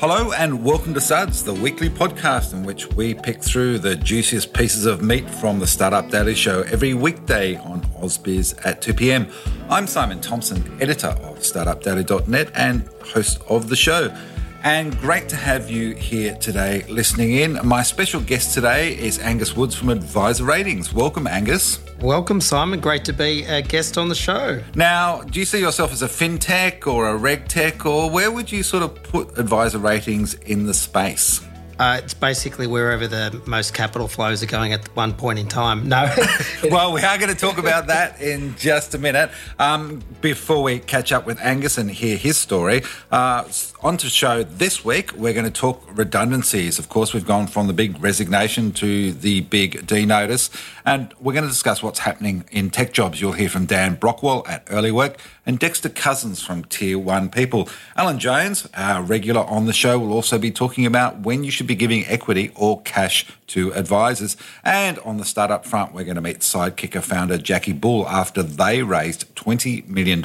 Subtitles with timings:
[0.00, 4.52] Hello and welcome to Suds, the weekly podcast in which we pick through the juiciest
[4.54, 9.28] pieces of meat from the Startup Daily Show every weekday on AusBiz at 2 p.m.
[9.68, 14.16] I'm Simon Thompson, editor of StartupDaily.net and host of the show.
[14.64, 17.60] And great to have you here today listening in.
[17.64, 20.92] My special guest today is Angus Woods from Adviser Ratings.
[20.92, 21.78] Welcome, Angus.
[22.00, 22.80] Welcome, Simon.
[22.80, 24.60] Great to be a guest on the show.
[24.74, 28.64] Now, do you see yourself as a fintech or a regtech, or where would you
[28.64, 31.40] sort of put adviser ratings in the space?
[31.78, 35.88] Uh, it's basically wherever the most capital flows are going at one point in time.
[35.88, 36.12] No.
[36.70, 39.30] well, we are going to talk about that in just a minute.
[39.58, 42.82] Um, before we catch up with Angus and hear his story,
[43.12, 43.44] uh,
[43.80, 46.80] on to show this week, we're going to talk redundancies.
[46.80, 50.50] Of course, we've gone from the big resignation to the big D notice,
[50.84, 53.20] and we're going to discuss what's happening in tech jobs.
[53.20, 55.16] You'll hear from Dan Brockwell at EarlyWork
[55.48, 57.70] and Dexter Cousins from Tier 1 People.
[57.96, 61.66] Alan Jones, our regular on the show, will also be talking about when you should
[61.66, 64.36] be giving equity or cash to advisors.
[64.62, 68.82] And on the startup front, we're going to meet Sidekicker founder Jackie Bull after they
[68.82, 70.22] raised $20 million.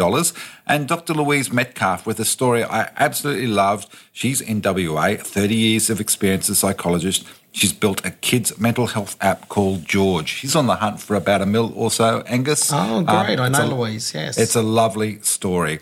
[0.68, 1.14] And Dr.
[1.14, 3.88] Louise Metcalf with a story I absolutely loved.
[4.12, 8.88] She's in WA, 30 years of experience as a psychologist She's built a kids' mental
[8.88, 10.26] health app called Gheorg.
[10.26, 12.72] She's on the hunt for about a mil or so, Angus.
[12.74, 13.40] Oh, great.
[13.40, 14.40] Um, I know a, Louise, yes.
[14.40, 15.80] It's a lovely story.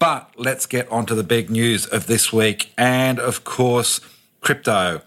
[0.00, 2.72] But let's get on to the big news of this week.
[2.76, 4.00] And of course,
[4.40, 5.00] crypto.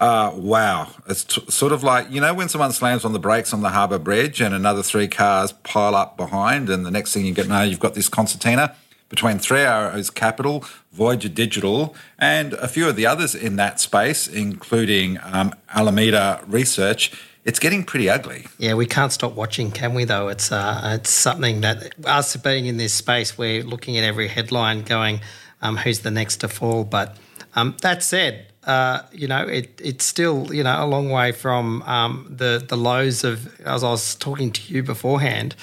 [0.00, 0.88] Uh, wow.
[1.06, 3.68] It's t- sort of like, you know, when someone slams on the brakes on the
[3.68, 7.46] harbour bridge and another three cars pile up behind, and the next thing you get,
[7.46, 8.74] now you've got this concertina
[9.08, 14.26] between Three Arrows Capital, Voyager Digital, and a few of the others in that space,
[14.28, 17.12] including um, Alameda Research.
[17.44, 18.46] It's getting pretty ugly.
[18.58, 20.04] Yeah, we can't stop watching, can we?
[20.04, 24.28] Though it's uh, it's something that us being in this space, we're looking at every
[24.28, 25.20] headline, going,
[25.62, 27.16] um, "Who's the next to fall?" But
[27.54, 31.80] um, that said, uh, you know, it, it's still you know a long way from
[31.82, 35.56] um, the the lows of as I was talking to you beforehand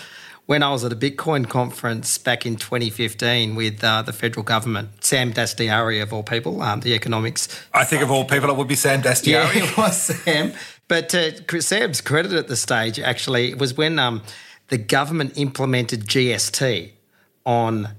[0.46, 5.04] when I was at a Bitcoin conference back in 2015 with uh, the federal government,
[5.04, 7.48] Sam Dastyari of all people, um, the economics.
[7.74, 9.26] I think of all people, it would be Sam Dastyari.
[9.26, 10.54] Yeah, it was Sam.
[10.88, 14.22] But uh, Sam's credit at the stage actually was when um,
[14.68, 16.92] the government implemented GST
[17.46, 17.90] on.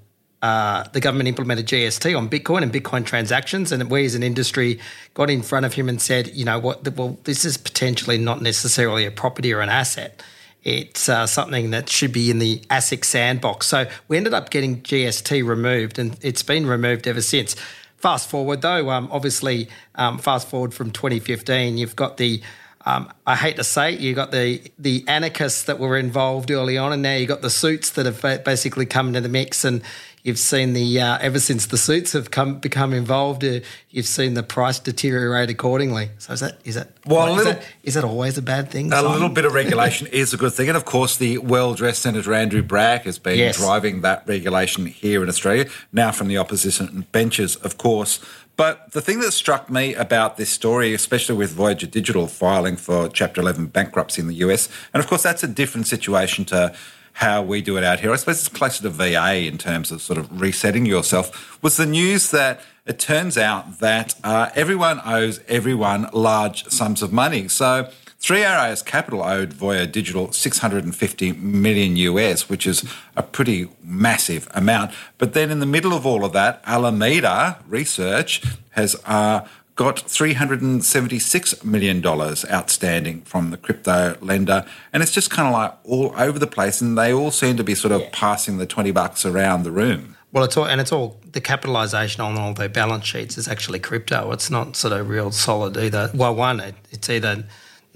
[0.42, 4.78] Uh, the government implemented GST on Bitcoin and Bitcoin transactions, and we as an industry
[5.14, 8.42] got in front of him and said, you know what, well, this is potentially not
[8.42, 10.22] necessarily a property or an asset
[10.66, 13.68] it's uh, something that should be in the ASIC sandbox.
[13.68, 17.54] So we ended up getting GST removed, and it's been removed ever since.
[17.96, 22.42] Fast forward though, um, obviously, um, fast forward from 2015, you've got the
[22.86, 26.78] um, I hate to say it, you got the the anarchists that were involved early
[26.78, 29.82] on, and now you got the suits that have basically come into the mix, and
[30.26, 33.60] You've seen the uh, ever since the suits have come become involved, uh,
[33.90, 36.10] you've seen the price deteriorate accordingly.
[36.18, 38.92] So is that is that well, little, is, that, is that always a bad thing?
[38.92, 39.12] A Simon?
[39.12, 42.60] little bit of regulation is a good thing, and of course, the well-dressed Senator Andrew
[42.60, 43.56] Bragg has been yes.
[43.56, 45.70] driving that regulation here in Australia.
[45.92, 48.18] Now from the opposition benches, of course.
[48.56, 53.08] But the thing that struck me about this story, especially with Voyager Digital filing for
[53.08, 56.74] Chapter 11 bankruptcy in the US, and of course that's a different situation to
[57.14, 58.12] how we do it out here.
[58.12, 61.62] I suppose it's closer to VA in terms of sort of resetting yourself.
[61.62, 67.12] Was the news that it turns out that uh, everyone owes everyone large sums of
[67.12, 67.48] money.
[67.48, 72.84] So Three Arrows Capital owed Voya Digital 650 million US, which is
[73.14, 74.92] a pretty massive amount.
[75.18, 79.46] But then in the middle of all of that, Alameda Research has uh,
[79.76, 84.64] got $376 million outstanding from the crypto lender.
[84.92, 86.80] And it's just kind of like all over the place.
[86.80, 88.08] And they all seem to be sort of yeah.
[88.12, 90.16] passing the 20 bucks around the room.
[90.32, 93.78] Well, it's all, and it's all the capitalisation on all their balance sheets is actually
[93.78, 94.32] crypto.
[94.32, 96.10] It's not sort of real solid either.
[96.12, 97.44] Well, one, it, it's either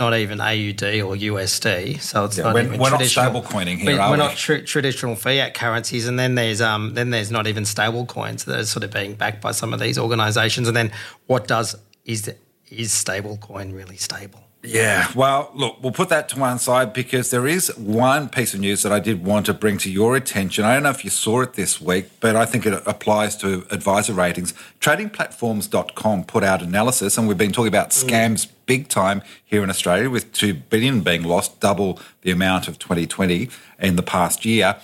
[0.01, 2.01] not even AUD or USD.
[2.01, 3.25] So it's yeah, not we're, even we're traditional.
[3.25, 3.99] not stable coining here.
[3.99, 8.07] We're, we're not traditional fiat currencies, and then there's um then there's not even stable
[8.07, 10.67] coins that are sort of being backed by some of these organisations.
[10.67, 10.91] And then
[11.27, 12.33] what does is
[12.71, 14.41] is stable coin really stable?
[14.63, 18.61] Yeah, well, look, we'll put that to one side because there is one piece of
[18.61, 20.67] news that I did want to bring to your attention.
[20.67, 23.67] I don't know if you saw it this week, but I think it applies to
[23.73, 24.53] adviser ratings.
[24.81, 28.05] Tradingplatforms.com put out analysis, and we've been talking about mm.
[28.05, 28.51] scams mm.
[28.71, 33.51] Big time here in Australia, with 2 billion being lost, double the amount of 2020
[33.81, 34.77] in the past year.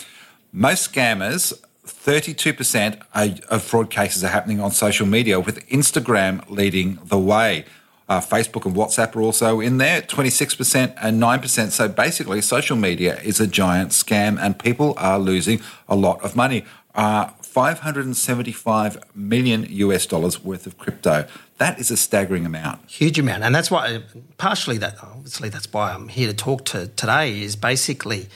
[0.52, 1.52] Most scammers
[1.86, 7.64] 32% of fraud cases are happening on social media, with Instagram leading the way.
[8.08, 11.70] Uh, Facebook and WhatsApp are also in there, 26% and 9%.
[11.70, 16.34] So basically, social media is a giant scam and people are losing a lot of
[16.34, 16.64] money.
[16.96, 21.26] Uh, 575 million US dollars worth of crypto.
[21.58, 22.90] That is a staggering amount.
[22.90, 23.44] Huge amount.
[23.44, 24.02] And that's why,
[24.38, 28.28] partially, that obviously, that's why I'm here to talk to today is basically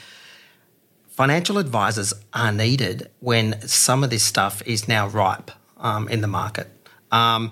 [1.09, 6.27] financial advisors are needed when some of this stuff is now ripe um, in the
[6.27, 6.67] market.
[7.11, 7.51] Um,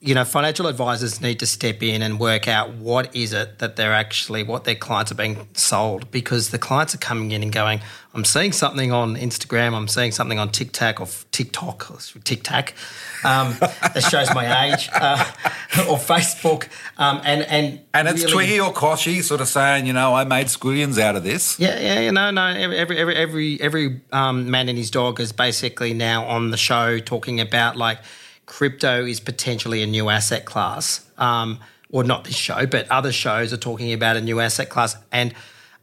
[0.00, 3.74] you know, financial advisors need to step in and work out what is it that
[3.74, 7.52] they're actually, what their clients are being sold because the clients are coming in and
[7.52, 7.80] going,
[8.14, 12.74] I'm seeing something on Instagram, I'm seeing something on TikTok or TikTok, or TikTok,
[13.24, 15.16] um, that shows my age, uh,
[15.88, 19.92] or Facebook, um, and and and it's really, Twiggy or Kochie sort of saying, you
[19.92, 21.60] know, I made squillions out of this.
[21.60, 25.32] Yeah, yeah, you know, no, every every every every um, man and his dog is
[25.32, 27.98] basically now on the show talking about like
[28.48, 31.06] crypto is potentially a new asset class.
[31.18, 31.60] Um,
[31.90, 34.96] or not this show, but other shows are talking about a new asset class.
[35.10, 35.34] And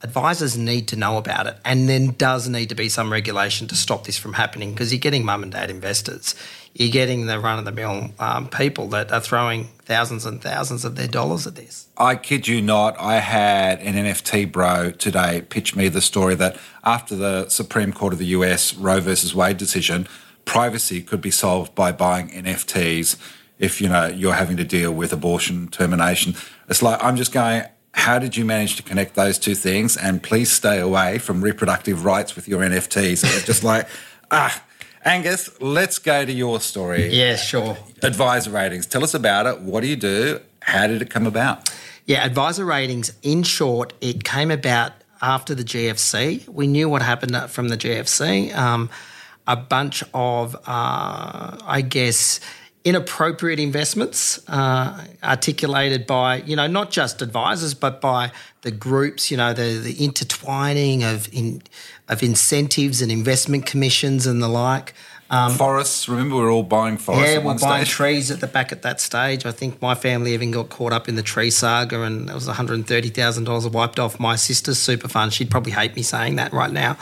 [0.03, 1.57] advisors need to know about it.
[1.65, 4.99] And then does need to be some regulation to stop this from happening because you're
[4.99, 6.35] getting mum and dad investors.
[6.73, 10.85] You're getting the run of the mill um, people that are throwing thousands and thousands
[10.85, 11.87] of their dollars at this.
[11.97, 16.57] I kid you not, I had an NFT bro today pitch me the story that
[16.83, 20.07] after the Supreme Court of the US Roe versus Wade decision,
[20.45, 23.17] privacy could be solved by buying NFTs
[23.59, 26.35] if you know you're having to deal with abortion termination.
[26.69, 27.63] It's like I'm just going.
[27.93, 29.95] How did you manage to connect those two things?
[29.95, 33.23] And please stay away from reproductive rights with your NFTs.
[33.23, 33.87] it's just like,
[34.29, 34.61] ah,
[35.05, 37.07] Angus, let's go to your story.
[37.07, 37.77] Yeah, sure.
[38.03, 38.85] Adviser ratings.
[38.85, 39.61] Tell us about it.
[39.61, 40.41] What do you do?
[40.61, 41.69] How did it come about?
[42.05, 44.91] Yeah, adviser ratings, in short, it came about
[45.21, 46.47] after the GFC.
[46.49, 48.53] We knew what happened from the GFC.
[48.55, 48.89] Um,
[49.47, 52.39] a bunch of, uh, I guess,
[52.83, 58.31] inappropriate investments uh, articulated by, you know, not just advisors, but by
[58.61, 61.61] the groups, you know, the, the intertwining of, in,
[62.07, 64.93] of incentives and investment commissions and the like.
[65.31, 67.33] Um, forests, remember we're all buying forests.
[67.33, 67.89] Yeah, we're buying stage.
[67.89, 69.43] trees at the back at that stage.
[69.47, 72.45] I think my family even got caught up in the tree saga, and it was
[72.45, 75.33] one hundred and thirty thousand dollars wiped off my sister's super fund.
[75.33, 76.97] She'd probably hate me saying that right now,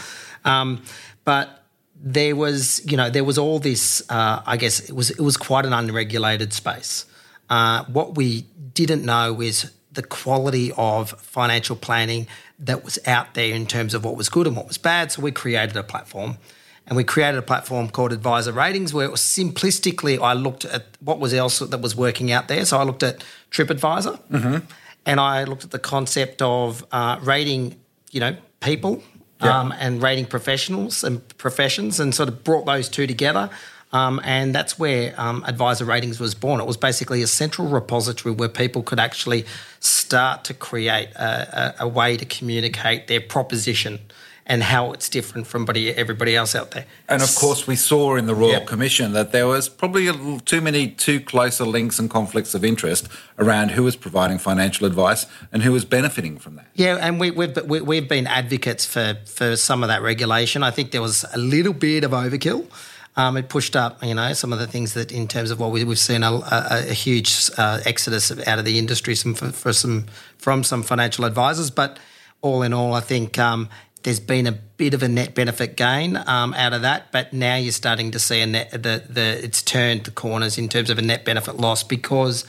[0.45, 0.81] um,
[1.25, 1.62] but
[2.05, 4.03] there was, you know, there was all this.
[4.09, 7.05] Uh, I guess it was it was quite an unregulated space.
[7.49, 12.27] Uh, what we didn't know is the quality of financial planning
[12.59, 15.11] that was out there in terms of what was good and what was bad.
[15.11, 16.37] So we created a platform,
[16.85, 20.97] and we created a platform called Adviser Ratings, where it was simplistically I looked at
[20.99, 22.65] what was else that was working out there.
[22.65, 24.57] So I looked at TripAdvisor, mm-hmm.
[25.05, 27.79] and I looked at the concept of uh, rating,
[28.11, 29.01] you know, people
[29.43, 33.49] um, and rating professionals and professions and sort of brought those two together.
[33.91, 36.59] Um, and that's where um, Adviser Ratings was born.
[36.59, 39.45] It was basically a central repository where people could actually
[39.79, 43.99] start to create a, a, a way to communicate their proposition
[44.45, 46.85] and how it's different from everybody else out there.
[47.07, 48.61] And of course, we saw in the Royal.
[48.61, 50.09] Commission that there was probably
[50.39, 53.07] too many too closer links and conflicts of interest
[53.37, 56.67] around who was providing financial advice and who was benefiting from that.
[56.75, 60.63] Yeah, and we, we've we've been advocates for for some of that regulation.
[60.63, 62.67] I think there was a little bit of overkill.
[63.15, 65.71] Um, it pushed up, you know, some of the things that, in terms of what
[65.71, 69.51] we, have seen, a, a, a huge uh, exodus out of the industry some, for,
[69.51, 70.07] for, some
[70.39, 71.69] from some financial advisors.
[71.69, 71.99] But
[72.41, 73.69] all in all, I think um,
[74.03, 77.55] there's been a bit of a net benefit gain um, out of that, but now
[77.55, 80.97] you're starting to see a net, the, the, it's turned the corners in terms of
[80.97, 82.45] a net benefit loss because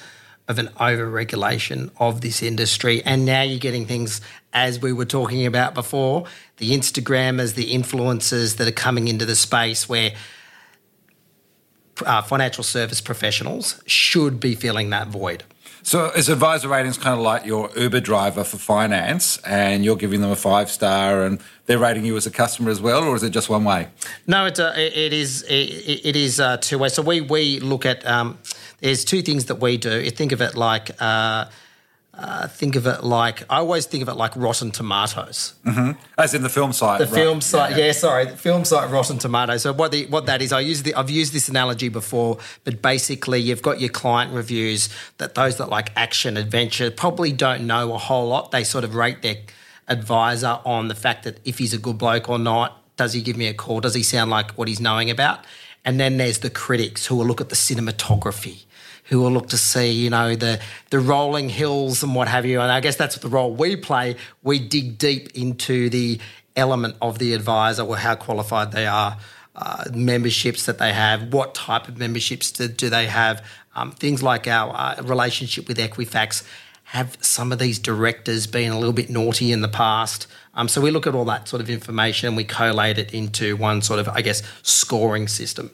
[0.47, 3.03] of an over regulation of this industry.
[3.05, 4.21] And now you're getting things,
[4.53, 6.27] as we were talking about before,
[6.59, 10.13] the Instagrammers, the influencers that are coming into the space where
[12.05, 15.45] uh, financial service professionals should be filling that void.
[15.83, 20.23] So is adviser ratings kind of like your Uber driver for finance and you're giving
[20.23, 23.23] them a five star and they're rating you as a customer as well, or is
[23.23, 23.89] it just one way?
[24.27, 26.95] No, it's a, it is it, it is uh, two ways.
[26.95, 28.39] So we we look at um,
[28.81, 30.11] there's two things that we do.
[30.11, 30.91] Think of it like.
[31.01, 31.47] Uh,
[32.17, 35.93] uh, think of it like I always think of it like Rotten Tomatoes, mm-hmm.
[36.17, 37.01] as in the film site.
[37.01, 37.15] The right.
[37.15, 37.93] film site, yeah, yeah.
[37.93, 39.63] sorry, the film site Rotten Tomatoes.
[39.63, 42.81] So what the what that is, I use the I've used this analogy before, but
[42.81, 47.95] basically you've got your client reviews that those that like action adventure probably don't know
[47.95, 48.53] a whole lot.
[48.53, 49.37] They sort of rate their
[49.89, 52.81] advisor on the fact that if he's a good bloke or not.
[52.97, 53.81] Does he give me a call?
[53.81, 55.45] Does he sound like what he's knowing about?
[55.85, 58.64] And then there's the critics who will look at the cinematography
[59.05, 62.61] who will look to see, you know, the the rolling hills and what have you.
[62.61, 64.17] And I guess that's the role we play.
[64.43, 66.21] We dig deep into the
[66.57, 69.19] element of the advisor or how qualified they are,
[69.57, 73.45] uh, memberships that they have, what type of memberships do, do they have,
[73.75, 76.45] um, things like our uh, relationship with Equifax.
[76.89, 80.27] Have some of these directors been a little bit naughty in the past?
[80.55, 83.57] Um, so we look at all that sort of information and we collate it into
[83.57, 85.71] one sort of, I guess, scoring system.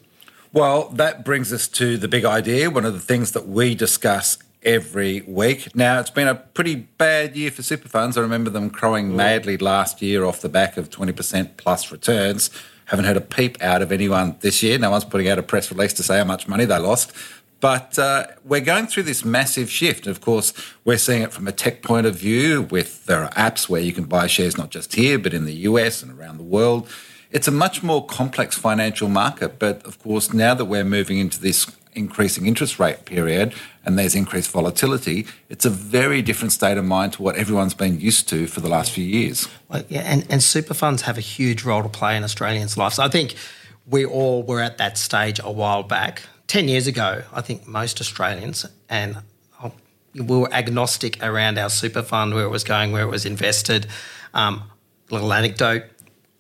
[0.52, 4.36] Well, that brings us to the big idea, one of the things that we discuss
[4.64, 5.76] every week.
[5.76, 8.18] Now, it's been a pretty bad year for super funds.
[8.18, 12.50] I remember them crowing madly last year off the back of 20% plus returns.
[12.86, 14.76] Haven't heard a peep out of anyone this year.
[14.76, 17.12] No one's putting out a press release to say how much money they lost.
[17.60, 20.08] But uh, we're going through this massive shift.
[20.08, 20.52] Of course,
[20.84, 23.92] we're seeing it from a tech point of view with there are apps where you
[23.92, 26.88] can buy shares not just here, but in the US and around the world.
[27.30, 29.58] It's a much more complex financial market.
[29.58, 33.52] But of course, now that we're moving into this increasing interest rate period
[33.84, 38.00] and there's increased volatility, it's a very different state of mind to what everyone's been
[38.00, 39.48] used to for the last few years.
[39.68, 42.98] Well, yeah, and, and super funds have a huge role to play in Australians' lives.
[42.98, 43.34] I think
[43.86, 48.00] we all were at that stage a while back 10 years ago, I think most
[48.00, 49.18] Australians, and
[50.14, 53.86] we were agnostic around our super fund, where it was going, where it was invested.
[54.34, 54.64] Um,
[55.10, 55.84] little anecdote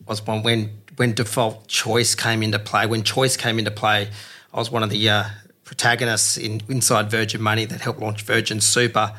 [0.06, 4.10] was one when, when default choice came into play, when choice came into play,
[4.52, 5.24] I was one of the uh,
[5.64, 9.14] protagonists in inside Virgin Money that helped launch Virgin Super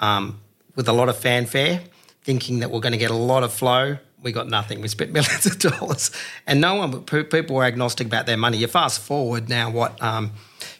[0.00, 0.40] um,
[0.74, 1.82] with a lot of fanfare,
[2.24, 4.80] thinking that we're going to get a lot of flow we got nothing.
[4.80, 6.10] We spent millions of dollars,
[6.48, 7.04] and no one.
[7.04, 8.58] People were agnostic about their money.
[8.58, 10.32] You fast forward now, what, um,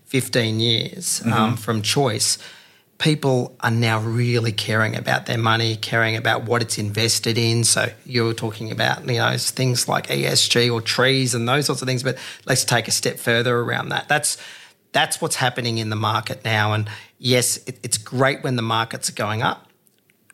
[0.04, 1.42] fifteen years um, mm-hmm.
[1.42, 2.38] um, from choice.
[3.00, 7.64] People are now really caring about their money, caring about what it's invested in.
[7.64, 11.88] So you're talking about you know things like ESG or trees and those sorts of
[11.88, 12.04] things.
[12.04, 14.06] But let's take a step further around that.
[14.08, 14.36] That's
[14.92, 16.74] that's what's happening in the market now.
[16.74, 16.88] And
[17.18, 19.66] yes, it, it's great when the markets are going up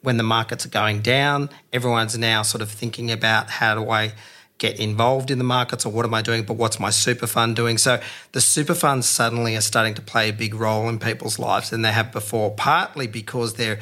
[0.03, 4.13] when the markets are going down, everyone's now sort of thinking about how do I
[4.59, 7.57] get involved in the markets or what am I doing, but what's my super fund
[7.57, 7.77] doing?
[7.77, 8.01] So
[8.33, 11.83] the super funds suddenly are starting to play a big role in people's lives than
[11.83, 13.81] they have before, partly because they're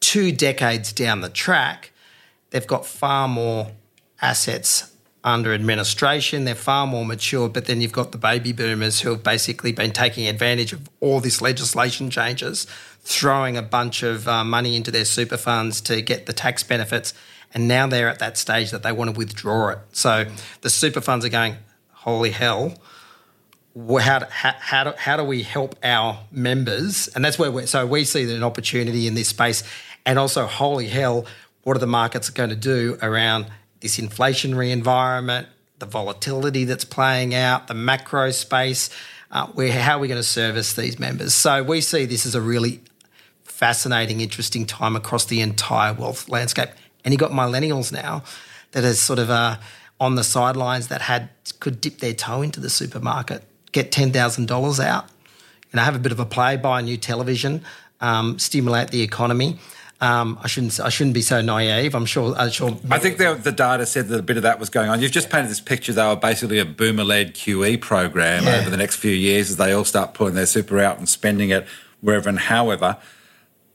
[0.00, 1.92] two decades down the track,
[2.50, 3.70] they've got far more
[4.20, 4.92] assets
[5.24, 6.44] under administration.
[6.44, 9.92] They're far more mature, but then you've got the baby boomers who have basically been
[9.92, 12.66] taking advantage of all this legislation changes
[13.04, 17.14] throwing a bunch of uh, money into their super funds to get the tax benefits.
[17.54, 19.78] And now they're at that stage that they want to withdraw it.
[19.92, 20.26] So
[20.62, 21.56] the super funds are going,
[21.90, 22.74] holy hell.
[23.74, 27.08] How do, how, how, how do we help our members?
[27.08, 29.62] And that's where we so we see an opportunity in this space.
[30.04, 31.26] And also, holy hell,
[31.62, 33.46] what are the markets going to do around
[33.80, 38.90] this inflationary environment, the volatility that's playing out, the macro space?
[39.30, 41.32] Uh, where, how are we going to service these members?
[41.34, 42.80] So we see this as a really
[43.44, 46.68] fascinating, interesting time across the entire wealth landscape.
[47.04, 48.22] And you got millennials now
[48.72, 49.56] that are sort of uh,
[50.00, 51.30] on the sidelines that had
[51.60, 55.06] could dip their toe into the supermarket, get ten thousand dollars out,
[55.72, 57.62] you know, have a bit of a play, buy a new television,
[58.00, 59.58] um, stimulate the economy.
[60.02, 60.80] Um, I shouldn't.
[60.80, 61.94] I shouldn't be so naive.
[61.94, 62.34] I'm sure.
[62.36, 62.76] I'm sure.
[62.90, 65.00] I think the, the, data said that a bit of that was going on.
[65.00, 68.56] You've just painted this picture, though, of basically a boomer-led QE program yeah.
[68.56, 71.50] over the next few years as they all start pulling their super out and spending
[71.50, 71.68] it
[72.00, 72.96] wherever and however.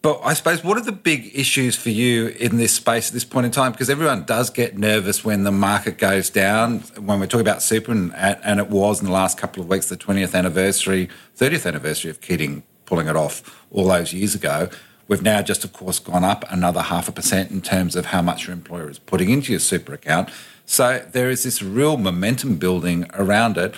[0.02, 3.26] But I suppose, what are the big issues for you in this space at this
[3.26, 3.72] point in time?
[3.72, 6.80] Because everyone does get nervous when the market goes down.
[7.00, 9.90] When we're talking about super, and, and it was in the last couple of weeks
[9.90, 14.70] the 20th anniversary, 30th anniversary of Keating pulling it off all those years ago.
[15.08, 18.22] We've now just, of course, gone up another half a percent in terms of how
[18.22, 20.30] much your employer is putting into your super account.
[20.66, 23.74] So there is this real momentum building around it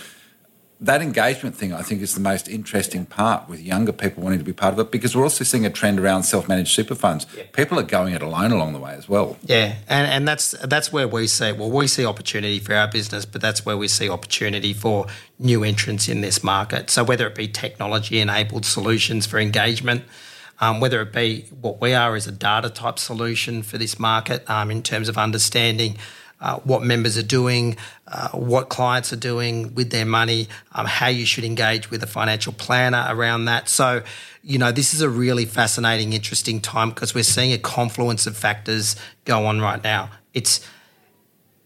[0.82, 4.46] that engagement thing, I think, is the most interesting part with younger people wanting to
[4.46, 7.28] be part of it because we're also seeing a trend around self-managed super funds.
[7.36, 7.44] Yeah.
[7.52, 9.38] People are going it alone along the way as well.
[9.44, 13.26] Yeah, and and that's that's where we see well, we see opportunity for our business,
[13.26, 15.08] but that's where we see opportunity for
[15.38, 16.90] new entrants in this market.
[16.90, 20.04] So whether it be technology-enabled solutions for engagement.
[20.62, 24.44] Um, whether it be what we are as a data type solution for this market
[24.50, 25.96] um, in terms of understanding
[26.42, 27.76] uh, what members are doing,
[28.08, 32.08] uh, what clients are doing with their money, um, how you should engage with a
[32.08, 33.68] financial planner around that.
[33.68, 34.04] So,
[34.42, 38.38] you know, this is a really fascinating, interesting time because we're seeing a confluence of
[38.38, 40.12] factors go on right now.
[40.34, 40.66] It's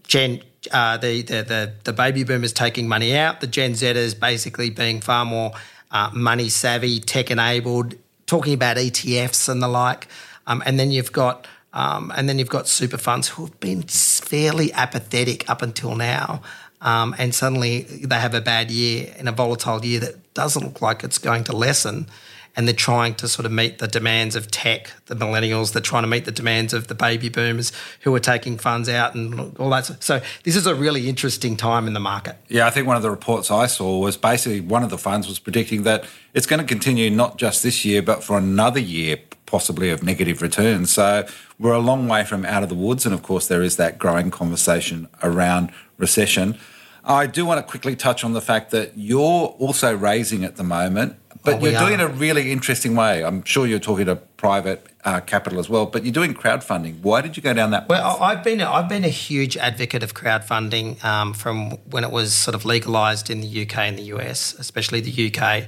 [0.07, 4.69] Gen, uh, the, the, the, the baby boomers taking money out, the Gen Zers basically
[4.69, 5.51] being far more
[5.91, 10.07] uh, money savvy, tech enabled, talking about ETFs and the like.
[10.47, 13.81] Um, and then you've got um, and then you've got super funds who have been
[13.83, 16.41] fairly apathetic up until now.
[16.81, 20.81] Um, and suddenly they have a bad year in a volatile year that doesn't look
[20.81, 22.07] like it's going to lessen.
[22.55, 25.73] And they're trying to sort of meet the demands of tech, the millennials.
[25.73, 29.15] They're trying to meet the demands of the baby boomers who are taking funds out
[29.15, 30.03] and all that.
[30.03, 32.37] So this is a really interesting time in the market.
[32.47, 35.27] Yeah, I think one of the reports I saw was basically one of the funds
[35.27, 39.17] was predicting that it's going to continue not just this year, but for another year
[39.45, 40.91] possibly of negative returns.
[40.91, 41.27] So
[41.59, 43.05] we're a long way from out of the woods.
[43.05, 46.57] And of course, there is that growing conversation around recession.
[47.05, 49.19] I do want to quickly touch on the fact that you're
[49.59, 53.23] also raising at the moment, but oh, you're doing it a really interesting way.
[53.23, 57.01] I'm sure you're talking to private uh, capital as well, but you're doing crowdfunding.
[57.01, 57.89] Why did you go down that path?
[57.89, 62.33] Well, I've been I've been a huge advocate of crowdfunding um, from when it was
[62.33, 65.65] sort of legalised in the UK and the US, especially the UK,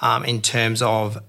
[0.00, 1.22] um, in terms of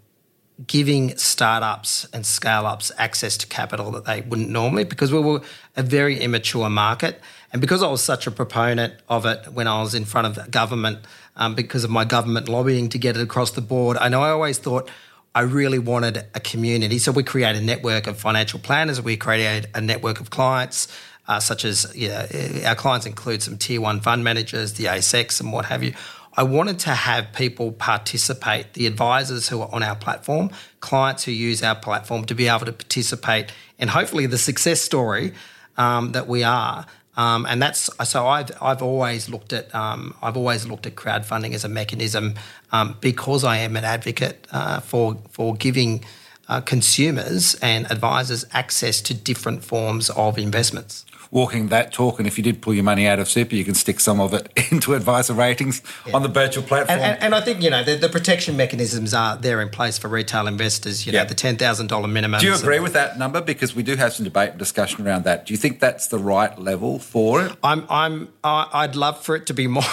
[0.68, 5.42] giving startups and scale ups access to capital that they wouldn't normally because we were
[5.76, 7.20] a very immature market.
[7.52, 10.52] And because I was such a proponent of it when I was in front of
[10.52, 11.00] government,
[11.36, 14.30] um, because of my government lobbying to get it across the board, I know I
[14.30, 14.90] always thought
[15.36, 17.00] I really wanted a community.
[17.00, 20.88] So we create a network of financial planners, we create a network of clients.
[21.26, 25.54] Uh, such as know, our clients include some tier one fund managers, the ASX, and
[25.54, 25.94] what have you.
[26.36, 30.50] I wanted to have people participate, the advisors who are on our platform,
[30.80, 35.34] clients who use our platform to be able to participate in hopefully the success story
[35.78, 36.86] um, that we are.
[37.16, 41.54] Um, and that's so I've I've always looked at um, I've always looked at crowdfunding
[41.54, 42.36] as a mechanism
[42.72, 46.04] um, because I am an advocate uh, for for giving
[46.48, 52.20] uh, consumers and advisors access to different forms of investments walking that talk.
[52.20, 54.34] And if you did pull your money out of super, you can stick some of
[54.36, 56.16] it into adviser ratings yeah.
[56.16, 57.00] on the Birchal platform.
[57.00, 59.98] And, and, and, I think, you know, the, the, protection mechanisms are there in place
[59.98, 62.40] for retail investors, you know, the $10,000 minimum.
[62.40, 63.42] Do you agree with that number?
[63.42, 65.48] Because we do have some debate and discussion around that.
[65.48, 67.58] Do you think that's the right level for it?
[67.64, 69.84] I'm, I'm, I'd love for it to be more,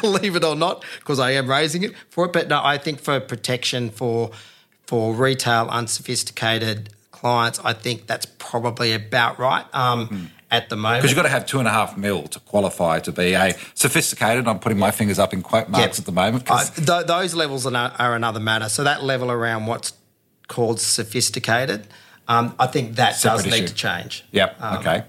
[0.00, 2.32] believe it or not, because I am raising it for it.
[2.32, 4.32] But no, I think for protection for,
[4.88, 9.66] for retail unsophisticated clients, I think that's probably about right.
[9.74, 11.02] Um, mm at the moment.
[11.02, 13.54] Because you've got to have two and a half mil to qualify to be a
[13.74, 14.48] sophisticated.
[14.48, 15.98] I'm putting my fingers up in quote marks yep.
[15.98, 16.44] at the moment.
[16.50, 18.70] Uh, th- those levels are, are, another matter.
[18.70, 19.92] So that level around what's
[20.46, 21.86] called sophisticated,
[22.28, 23.60] um, I think that does issue.
[23.60, 24.24] need to change.
[24.32, 24.56] Yep.
[24.58, 25.04] Um, okay.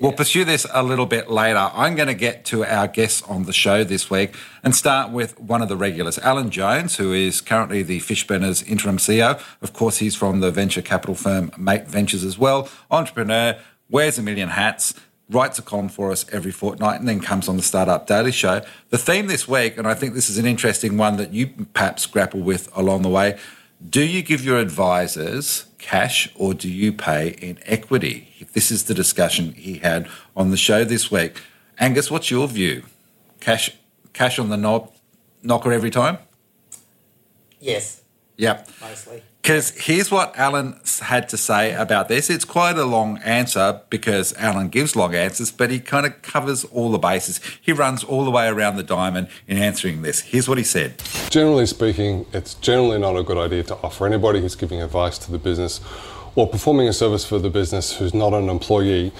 [0.00, 1.70] We'll pursue this a little bit later.
[1.74, 5.38] I'm going to get to our guests on the show this week and start with
[5.38, 9.38] one of the regulars, Alan Jones, who is currently the Fishburners interim CEO.
[9.60, 12.70] Of course, he's from the venture capital firm M8 Ventures as well.
[12.90, 13.58] Entrepreneur,
[13.90, 14.94] wears a million hats,
[15.28, 18.62] writes a column for us every fortnight, and then comes on the Startup Daily Show.
[18.88, 22.06] The theme this week, and I think this is an interesting one that you perhaps
[22.06, 23.38] grapple with along the way
[23.88, 28.48] do you give your advisors cash or do you pay in equity?
[28.52, 31.40] This is the discussion he had on the show this week.
[31.78, 32.84] Angus, what's your view?
[33.40, 33.76] Cash
[34.12, 34.92] cash on the knob
[35.42, 36.18] knocker every time?
[37.60, 38.02] Yes.
[38.40, 38.68] Yep.
[38.80, 39.22] Mostly.
[39.42, 42.30] Because here's what Alan had to say about this.
[42.30, 46.64] It's quite a long answer because Alan gives long answers, but he kind of covers
[46.64, 47.40] all the bases.
[47.60, 50.20] He runs all the way around the diamond in answering this.
[50.20, 54.40] Here's what he said Generally speaking, it's generally not a good idea to offer anybody
[54.40, 55.80] who's giving advice to the business
[56.34, 59.12] or performing a service for the business who's not an employee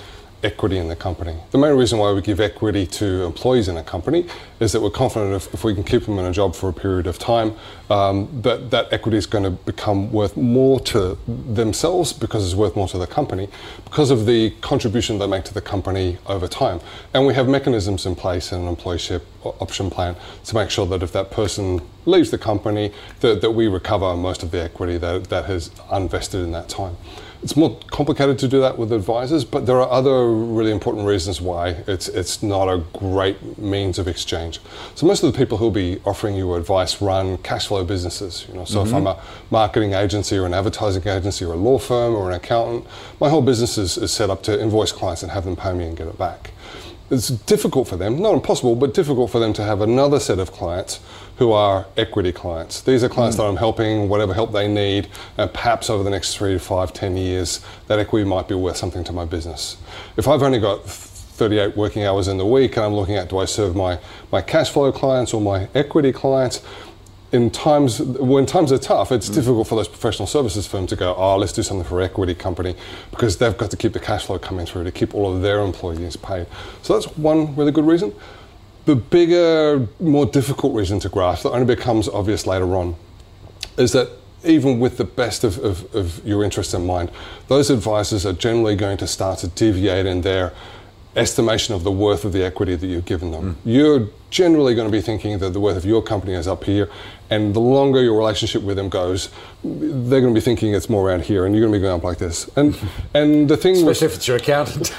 [0.43, 1.37] equity in the company.
[1.51, 4.27] The main reason why we give equity to employees in a company
[4.59, 6.73] is that we're confident if, if we can keep them in a job for a
[6.73, 7.55] period of time,
[7.91, 12.77] um, that that equity is going to become worth more to themselves because it's worth
[12.77, 13.49] more to the company
[13.85, 16.81] because of the contribution they make to the company over time.
[17.13, 20.87] And we have mechanisms in place in an employee share option plan to make sure
[20.87, 24.99] that if that person leaves the company, that, that we recover most of the equity
[24.99, 26.97] that, that has invested in that time.
[27.43, 31.41] It's more complicated to do that with advisors, but there are other really important reasons
[31.41, 34.61] why it's it's not a great means of exchange.
[34.95, 38.45] So most of the people who'll be offering you advice run cash flow businesses.
[38.49, 38.89] You know, so mm-hmm.
[38.89, 42.37] if I'm a marketing agency or an advertising agency or a law firm or an
[42.37, 42.87] accountant,
[43.21, 45.87] my whole business is, is set up to invoice clients and have them pay me
[45.87, 46.51] and get it back.
[47.11, 50.53] It's difficult for them, not impossible, but difficult for them to have another set of
[50.53, 51.01] clients
[51.41, 52.83] who are equity clients.
[52.83, 53.39] These are clients mm.
[53.39, 56.93] that I'm helping, whatever help they need, and perhaps over the next three to five,
[56.93, 59.79] ten years, that equity might be worth something to my business.
[60.19, 63.39] If I've only got 38 working hours in the week and I'm looking at do
[63.39, 63.99] I serve my,
[64.31, 66.63] my cash flow clients or my equity clients,
[67.33, 69.35] in times when times are tough, it's mm.
[69.35, 72.77] difficult for those professional services firms to go, oh, let's do something for equity company
[73.11, 75.61] because they've got to keep the cash flow coming through to keep all of their
[75.61, 76.47] employees paid.
[76.83, 78.13] So that's one really good reason.
[78.87, 82.97] The bigger, more difficult reason to grasp that only becomes obvious later on
[83.77, 84.09] is that
[84.45, 87.11] even with the best of, of, of, your interests in mind,
[87.49, 90.53] those advisors are generally going to start to deviate in their
[91.17, 93.55] estimation of the worth of the equity that you've given them.
[93.55, 93.57] Mm.
[93.65, 96.89] You're generally going to be thinking that the worth of your company is up here,
[97.31, 99.31] and the longer your relationship with them goes,
[99.63, 101.95] they're going to be thinking it's more around here, and you're going to be going
[101.95, 102.51] up like this.
[102.57, 102.77] And
[103.15, 104.95] and the thing, especially with, if it's your accountant.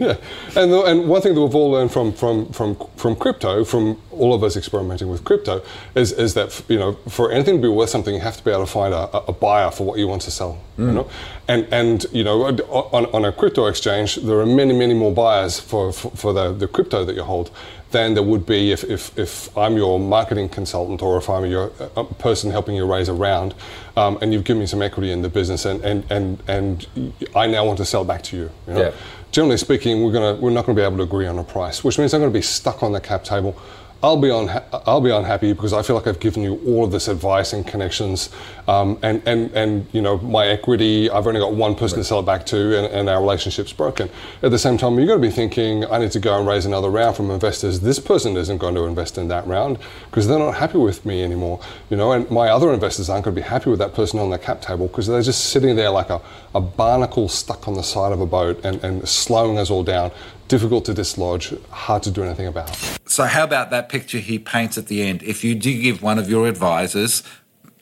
[0.00, 0.16] yeah,
[0.56, 4.00] and the, and one thing that we've all learned from from from from crypto, from
[4.10, 5.62] all of us experimenting with crypto,
[5.94, 8.50] is is that you know for anything to be worth something, you have to be
[8.50, 10.60] able to find a, a buyer for what you want to sell.
[10.78, 10.86] Mm.
[10.86, 11.10] You know,
[11.48, 15.60] and and you know on, on a crypto exchange, there are many many more buyers
[15.60, 17.50] for for, for the, the crypto that you hold
[17.90, 21.72] than there would be if, if, if I'm your marketing consultant or if I'm your
[21.96, 23.54] uh, person helping you raise a round
[23.96, 26.86] um, and you've given me some equity in the business and, and, and, and
[27.34, 28.50] I now want to sell back to you.
[28.66, 28.80] you know?
[28.80, 28.92] yeah.
[29.30, 31.84] Generally speaking, we're, gonna, we're not going to be able to agree on a price,
[31.84, 33.58] which means I'm going to be stuck on the cap table
[34.00, 34.48] I'll be on.
[34.86, 37.66] I'll be unhappy because I feel like I've given you all of this advice and
[37.66, 38.30] connections,
[38.68, 41.10] um, and and and you know my equity.
[41.10, 42.02] I've only got one person right.
[42.02, 44.08] to sell it back to, and, and, our relationship's broken.
[44.42, 46.64] At the same time, you're going to be thinking, I need to go and raise
[46.64, 47.80] another round from investors.
[47.80, 49.78] This person isn't going to invest in that round
[50.10, 51.60] because they're not happy with me anymore.
[51.90, 54.30] You know, and my other investors aren't going to be happy with that person on
[54.30, 56.20] the cap table because they're just sitting there like a,
[56.54, 60.12] a barnacle stuck on the side of a boat and, and slowing us all down
[60.48, 62.74] difficult to dislodge, hard to do anything about.
[63.06, 65.22] So, how about that picture he paints at the end?
[65.22, 67.22] If you do give one of your advisors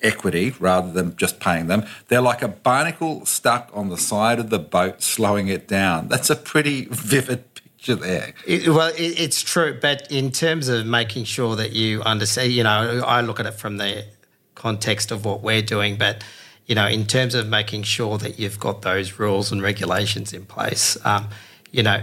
[0.03, 4.51] equity rather than just paying them, they're like a barnacle stuck on the side of
[4.51, 6.09] the boat, slowing it down.
[6.09, 8.35] That's a pretty vivid picture there.
[8.47, 12.65] It, well, it, it's true, but in terms of making sure that you understand, you
[12.65, 14.05] know, I look at it from the
[14.55, 16.25] context of what we're doing, but
[16.67, 20.45] you know, in terms of making sure that you've got those rules and regulations in
[20.45, 20.97] place.
[21.05, 21.29] Um,
[21.77, 22.03] you know,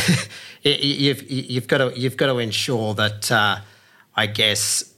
[0.62, 3.60] you've you've got to you've got to ensure that uh,
[4.16, 4.92] I guess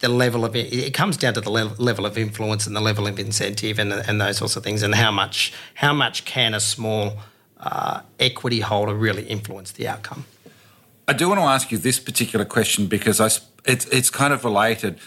[0.00, 3.18] the level of it, comes down to the level of influence and the level of
[3.18, 7.14] incentive and, and those sorts of things and how much how much can a small
[7.60, 10.26] uh, equity holder really influence the outcome.
[11.08, 13.28] I do want to ask you this particular question because I,
[13.64, 14.98] it's it's kind of related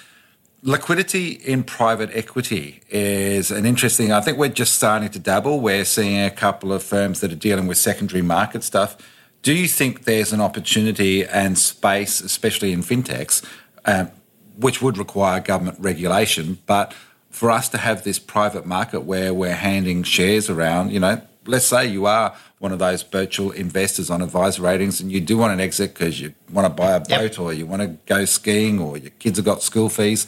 [0.64, 4.12] liquidity in private equity is an interesting.
[4.12, 5.60] I think we're just starting to dabble.
[5.60, 8.98] We're seeing a couple of firms that are dealing with secondary market stuff.
[9.44, 13.46] Do you think there's an opportunity and space, especially in fintechs,
[13.86, 14.12] um,
[14.58, 16.94] which would require government regulation, but
[17.30, 21.66] for us to have this private market where we're handing shares around, you know, let's
[21.66, 25.54] say you are one of those Birchal investors on adviser ratings and you do want
[25.54, 27.40] an exit because you want to buy a boat yep.
[27.40, 30.28] or you want to go skiing or your kids have got school fees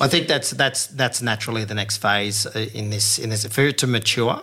[0.00, 3.62] I think that's that's that's naturally the next phase uh, in this in this for
[3.62, 4.40] it to mature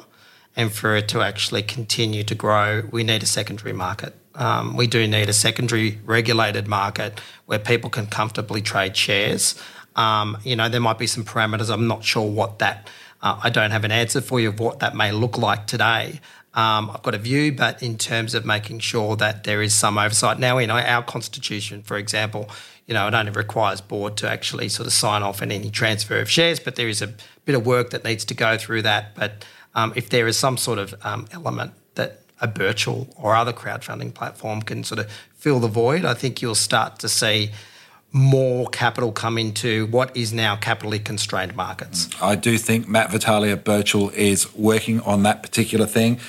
[0.56, 2.84] and for it to actually continue to grow.
[2.91, 4.13] We need a secondary market.
[4.36, 9.56] Um, we do need a secondary regulated market where people can comfortably trade shares.
[9.95, 11.73] Um, you know, there might be some parameters.
[11.73, 12.88] I'm not sure what that.
[13.21, 16.19] Uh, I don't have an answer for you of what that may look like today.
[16.53, 19.97] Um, I've got a view, but in terms of making sure that there is some
[19.97, 20.39] oversight.
[20.39, 22.49] Now, in our constitution, for example,
[22.88, 26.19] you know, it only requires board to actually sort of sign off on any transfer
[26.19, 27.13] of shares, but there is a
[27.45, 29.13] bit of work that needs to go through that.
[29.13, 33.53] But um, if there is some sort of um, element that a Birchal or other
[33.53, 37.51] crowdfunding platform can sort of fill the void, I think you'll start to see
[38.12, 42.10] more capital come into what is now capitally constrained markets.
[42.22, 46.20] I do think Matt Vitale at Birchal is working on that particular thing.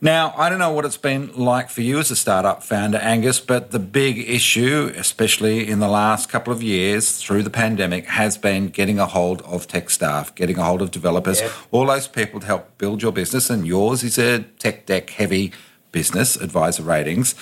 [0.00, 3.40] Now, I don't know what it's been like for you as a startup founder, Angus,
[3.40, 8.36] but the big issue, especially in the last couple of years through the pandemic, has
[8.36, 12.40] been getting a hold of tech staff, getting a hold of developers, all those people
[12.40, 13.48] to help build your business.
[13.48, 15.52] And yours is a tech deck heavy
[15.92, 17.34] business, adviser ratings.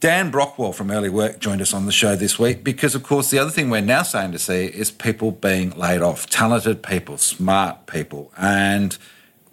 [0.00, 3.38] Dan Brockwell from EarlyWork joined us on the show this week because, of course, the
[3.38, 7.86] other thing we're now starting to see is people being laid off, talented people, smart
[7.86, 8.32] people.
[8.36, 8.96] And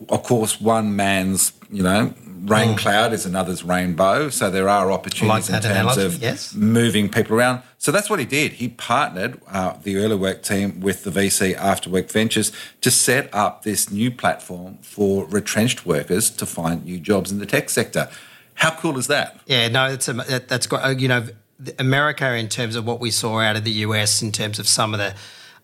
[0.08, 2.77] of course, one man's, you know, rain mm.
[2.77, 4.29] cloud is another's rainbow.
[4.29, 6.53] So there are opportunities like in terms analogy, of yes.
[6.53, 7.63] moving people around.
[7.79, 8.53] So that's what he did.
[8.53, 13.34] He partnered uh, the early work team with the VC After Work Ventures to set
[13.34, 18.10] up this new platform for retrenched workers to find new jobs in the tech sector.
[18.56, 19.39] How cool is that?
[19.46, 20.82] Yeah, no, that's a, that's great.
[20.82, 21.28] Uh, you know,
[21.80, 24.94] America in terms of what we saw out of the US in terms of some
[24.94, 25.13] of the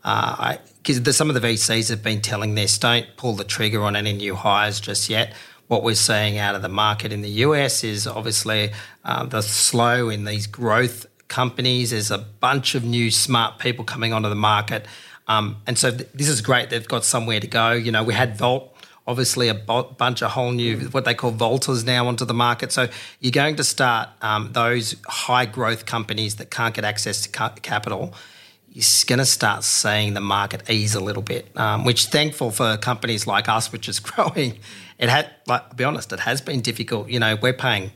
[0.04, 3.96] uh, because some of the VCs have been telling this, don't pull the trigger on
[3.96, 5.34] any new hires just yet.
[5.68, 8.72] What we're seeing out of the market in the US is obviously
[9.06, 11.92] uh, the slow in these growth companies.
[11.92, 14.86] There's a bunch of new smart people coming onto the market.
[15.28, 16.70] Um, and so th- this is great.
[16.72, 17.72] They've got somewhere to go.
[17.72, 18.71] You know, we had Volt,
[19.08, 22.72] obviously a bunch of whole new, what they call Volters now onto the market.
[22.72, 22.88] So
[23.20, 27.56] you're going to start um, those high growth companies that can't get access to ca-
[27.62, 28.14] capital
[28.74, 32.78] you're going to start seeing the market ease a little bit, um, which thankful for
[32.78, 34.60] companies like us, which is growing.
[34.98, 37.10] It had, like, to be honest, it has been difficult.
[37.10, 37.92] You know, we're paying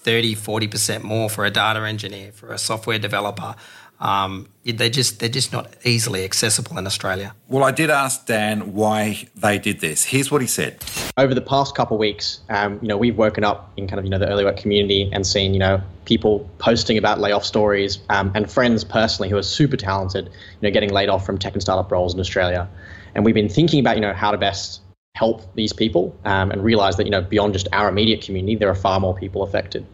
[0.00, 3.56] 30, 40% more for a data engineer, for a software developer.
[4.00, 7.34] um, they just they're just not easily accessible in Australia.
[7.48, 10.04] Well, I did ask Dan why they did this.
[10.04, 10.84] Here's what he said.
[11.16, 14.04] Over the past couple of weeks, um, you know, we've woken up in kind of
[14.04, 17.98] you know the early work community and seen you know people posting about layoff stories
[18.08, 21.52] um, and friends personally who are super talented, you know, getting laid off from tech
[21.52, 22.68] and startup roles in Australia.
[23.14, 24.80] And we've been thinking about you know how to best
[25.14, 28.68] help these people um, and realize that you know beyond just our immediate community, there
[28.68, 29.86] are far more people affected.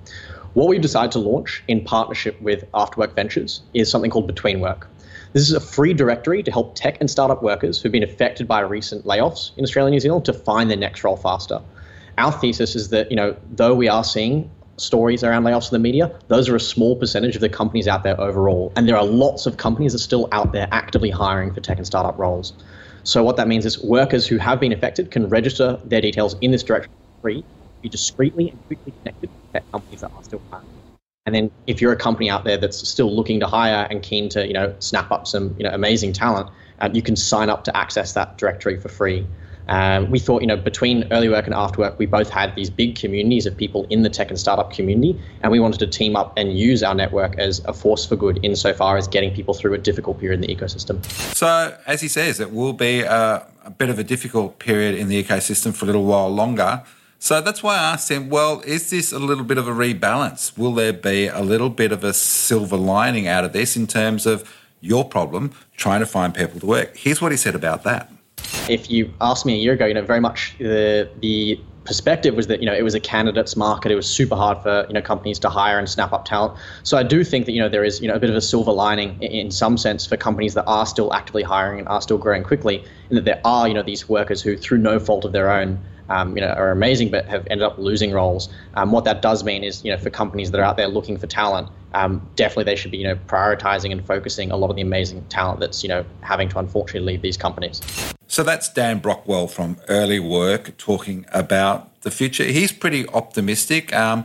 [0.54, 4.86] What we've decided to launch in partnership with Afterwork Ventures is something called Between Work.
[5.32, 8.60] This is a free directory to help tech and startup workers who've been affected by
[8.60, 11.58] recent layoffs in Australia and New Zealand to find their next role faster.
[12.18, 15.78] Our thesis is that, you know, though we are seeing stories around layoffs in the
[15.78, 18.74] media, those are a small percentage of the companies out there overall.
[18.76, 21.78] And there are lots of companies that are still out there actively hiring for tech
[21.78, 22.52] and startup roles.
[23.04, 26.50] So what that means is workers who have been affected can register their details in
[26.50, 27.42] this directory free,
[27.82, 30.66] be discreetly and quickly connected with companies that are still hiring.
[31.24, 34.28] And then if you're a company out there that's still looking to hire and keen
[34.30, 37.62] to, you know, snap up some, you know, amazing talent, um, you can sign up
[37.64, 39.26] to access that directory for free.
[39.68, 42.68] Um, we thought, you know, between early work and after work, we both had these
[42.68, 46.16] big communities of people in the tech and startup community, and we wanted to team
[46.16, 49.74] up and use our network as a force for good insofar as getting people through
[49.74, 51.04] a difficult period in the ecosystem.
[51.34, 55.06] So, as he says, it will be a, a bit of a difficult period in
[55.06, 56.82] the ecosystem for a little while longer.
[57.22, 60.58] So that's why I asked him, well, is this a little bit of a rebalance?
[60.58, 64.26] Will there be a little bit of a silver lining out of this in terms
[64.26, 66.96] of your problem trying to find people to work?
[66.96, 68.10] Here's what he said about that.
[68.68, 72.46] If you asked me a year ago, you know, very much the the perspective was
[72.46, 73.92] that you know it was a candidates market.
[73.92, 76.58] It was super hard for you know companies to hire and snap up talent.
[76.82, 78.40] So I do think that you know there is you know a bit of a
[78.40, 82.00] silver lining in, in some sense for companies that are still actively hiring and are
[82.00, 82.84] still growing quickly,
[83.16, 86.36] that there are you know these workers who through no fault of their own um,
[86.36, 88.48] you know, are amazing but have ended up losing roles.
[88.74, 91.16] Um, what that does mean is, you know, for companies that are out there looking
[91.16, 94.76] for talent, um, definitely they should be, you know, prioritizing and focusing a lot of
[94.76, 97.80] the amazing talent that's, you know, having to unfortunately leave these companies.
[98.26, 102.44] So that's Dan Brockwell from EarlyWork talking about the future.
[102.44, 103.94] He's pretty optimistic.
[103.94, 104.24] Um,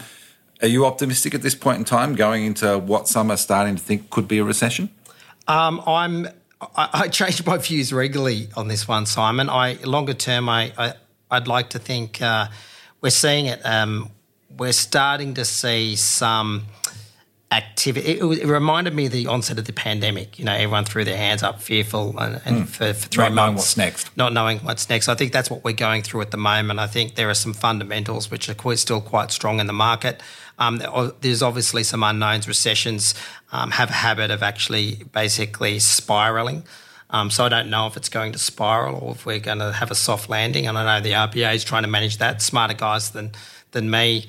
[0.62, 3.82] are you optimistic at this point in time, going into what some are starting to
[3.82, 4.89] think could be a recession?
[5.47, 6.28] Um, I'm.
[6.60, 9.50] I, I, change my views regularly on this one, Simon.
[9.50, 10.93] I longer term, I, I
[11.30, 12.48] I'd like to think uh,
[13.02, 13.62] we're seeing it.
[13.63, 14.10] Um,
[14.58, 16.65] we're starting to see some
[17.52, 18.13] activity.
[18.13, 20.39] It, it, reminded me of the onset of the pandemic.
[20.39, 22.67] You know, everyone threw their hands up, fearful, and, and mm.
[22.67, 24.17] for, for, three not months, knowing what's next.
[24.17, 25.10] Not knowing what's next.
[25.10, 26.80] I think that's what we're going through at the moment.
[26.80, 30.22] I think there are some fundamentals which are quite, still quite strong in the market.
[30.60, 30.82] Um,
[31.22, 32.48] there's obviously some unknowns.
[32.48, 33.13] Recessions
[33.52, 36.63] um, have a habit of actually basically spiraling.
[37.10, 39.72] Um, so I don't know if it's going to spiral or if we're going to
[39.72, 40.67] have a soft landing.
[40.67, 42.41] And I know the RBA is trying to manage that.
[42.41, 43.32] Smarter guys than
[43.72, 44.28] than me,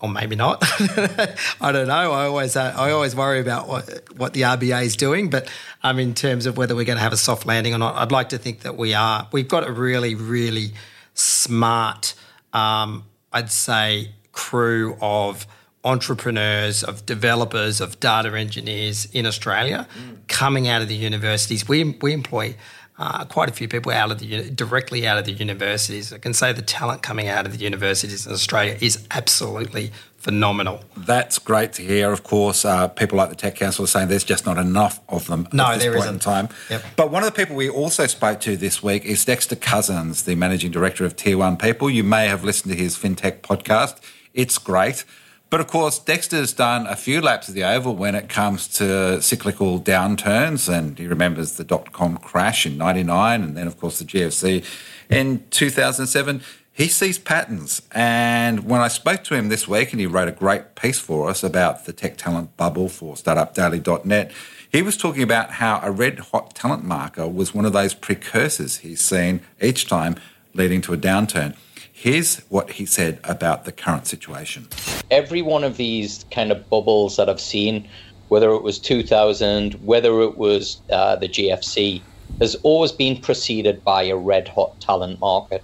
[0.00, 0.62] or maybe not.
[1.60, 2.12] I don't know.
[2.12, 5.50] I always uh, I always worry about what what the RBA is doing, but
[5.82, 8.12] um, in terms of whether we're going to have a soft landing or not, I'd
[8.12, 9.28] like to think that we are.
[9.32, 10.72] We've got a really really
[11.14, 12.14] smart,
[12.52, 15.46] um, I'd say, crew of
[15.84, 20.16] entrepreneurs, of developers, of data engineers in Australia mm.
[20.28, 21.66] coming out of the universities.
[21.66, 22.54] We, we employ
[22.98, 26.12] uh, quite a few people out of the directly out of the universities.
[26.12, 30.84] I can say the talent coming out of the universities in Australia is absolutely phenomenal.
[30.98, 32.12] That's great to hear.
[32.12, 35.26] Of course, uh, people like the Tech Council are saying there's just not enough of
[35.28, 36.14] them no, at this there point isn't.
[36.16, 36.48] in time.
[36.68, 36.84] Yep.
[36.96, 40.34] But one of the people we also spoke to this week is Dexter Cousins, the
[40.34, 41.88] managing director of Tier One People.
[41.88, 43.96] You may have listened to his FinTech podcast.
[44.34, 45.06] It's great.
[45.50, 49.20] But of course, Dexter's done a few laps of the oval when it comes to
[49.20, 53.98] cyclical downturns, and he remembers the dot com crash in '99, and then of course
[53.98, 54.64] the GFC
[55.10, 56.40] in 2007.
[56.72, 60.32] He sees patterns, and when I spoke to him this week, and he wrote a
[60.32, 64.32] great piece for us about the tech talent bubble for StartupDaily.net,
[64.70, 68.78] he was talking about how a red hot talent marker was one of those precursors
[68.78, 70.14] he's seen each time
[70.54, 71.56] leading to a downturn.
[72.00, 74.66] Here's what he said about the current situation.
[75.10, 77.86] Every one of these kind of bubbles that I've seen,
[78.28, 82.00] whether it was 2000, whether it was uh, the GFC,
[82.40, 85.62] has always been preceded by a red hot talent market.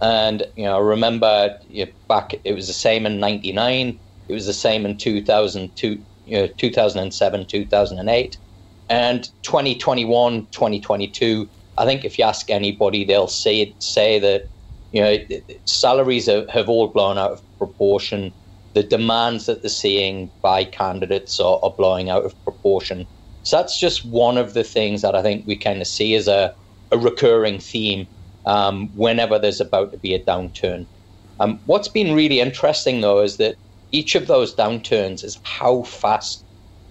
[0.00, 1.58] And, you know, I remember
[2.08, 6.46] back, it was the same in 99, it was the same in 2002, you know,
[6.46, 8.38] 2007, 2008.
[8.88, 14.48] And 2021, 2022, I think if you ask anybody, they'll say, say that
[14.92, 15.18] you know,
[15.66, 18.34] salaries have, have all blown out of proportion.
[18.74, 23.08] The demands that they're seeing by candidates are, are blowing out of proportion.
[23.42, 26.28] So that's just one of the things that I think we kind of see as
[26.28, 26.54] a,
[26.92, 28.08] a recurring theme
[28.46, 30.86] um, whenever there's about to be a downturn.
[31.40, 33.56] Um, what's been really interesting, though, is that
[33.92, 36.44] each of those downturns is how fast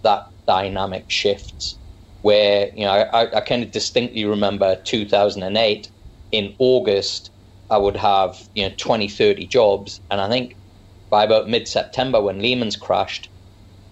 [0.04, 1.80] that dynamic shifts
[2.22, 5.92] where, you know, I, I kind of distinctly remember 2008
[6.32, 7.32] in August,
[7.70, 10.02] I would have, you know, 20, 30 jobs.
[10.12, 10.58] And I think
[11.10, 13.30] by about mid September, when Lehman's crashed,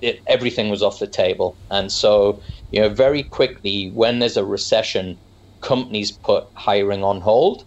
[0.02, 1.60] it, everything was off the table.
[1.72, 5.20] And so, you know, very quickly, when there's a recession,
[5.62, 7.64] companies put hiring on hold.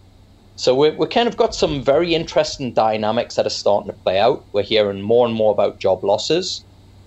[0.55, 4.19] So we we kind of got some very interesting dynamics that are starting to play
[4.19, 4.45] out.
[4.53, 6.65] We're hearing more and more about job losses.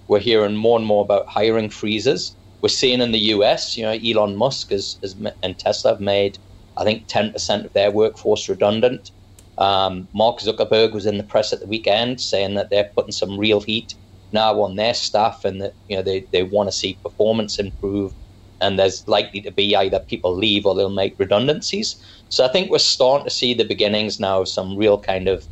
[0.09, 2.37] We're hearing more and more about hiring freezes.
[2.63, 4.97] We're seeing in the US, you know, Elon Musk has,
[5.43, 6.39] and Tesla have made,
[6.81, 9.13] I think, 10% of their workforce redundant.
[9.59, 13.39] Um, Mark Zuckerberg was in the press at the weekend saying that they're putting some
[13.39, 13.95] real heat
[14.33, 18.15] now on their staff and that you know they, they want to see performance improve
[18.61, 21.97] and there's likely to be either people leave or they'll make redundancies.
[22.29, 25.47] So I think we're starting to see the beginnings now of some real kind of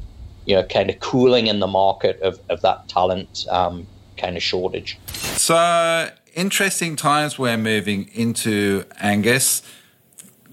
[0.47, 3.87] you know kind of cooling in the market of, of that talent um,
[4.17, 4.99] kind of shortage.
[5.37, 9.63] So interesting times we're moving into Angus.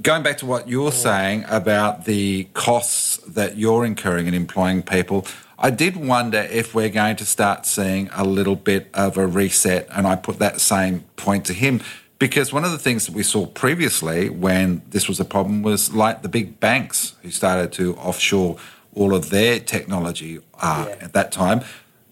[0.02, 5.26] Going back to what you're saying about the costs that you're incurring in employing people,
[5.58, 9.88] I did wonder if we're going to start seeing a little bit of a reset,
[9.90, 11.82] and I put that same point to him
[12.20, 15.94] because one of the things that we saw previously when this was a problem was
[15.94, 18.58] like the big banks who started to offshore
[18.94, 21.06] all of their technology uh, yeah.
[21.06, 21.62] at that time.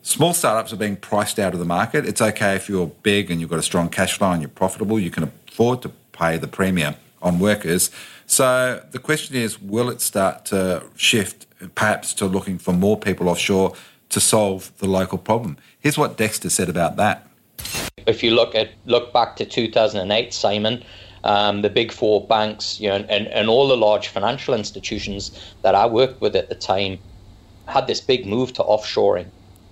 [0.03, 2.05] Small startups are being priced out of the market.
[2.05, 4.99] It's okay if you're big and you've got a strong cash flow and you're profitable,
[4.99, 7.89] you can afford to pay the premium on workers.
[8.27, 13.29] So the question is will it start to shift perhaps to looking for more people
[13.29, 13.73] offshore
[14.09, 15.57] to solve the local problem.
[15.79, 17.27] Here's what Dexter said about that.
[18.05, 20.83] If you look at look back to 2008, Simon,
[21.23, 25.73] um, the big four banks, you know, and, and all the large financial institutions that
[25.73, 26.99] I worked with at the time
[27.67, 29.27] had this big move to offshoring.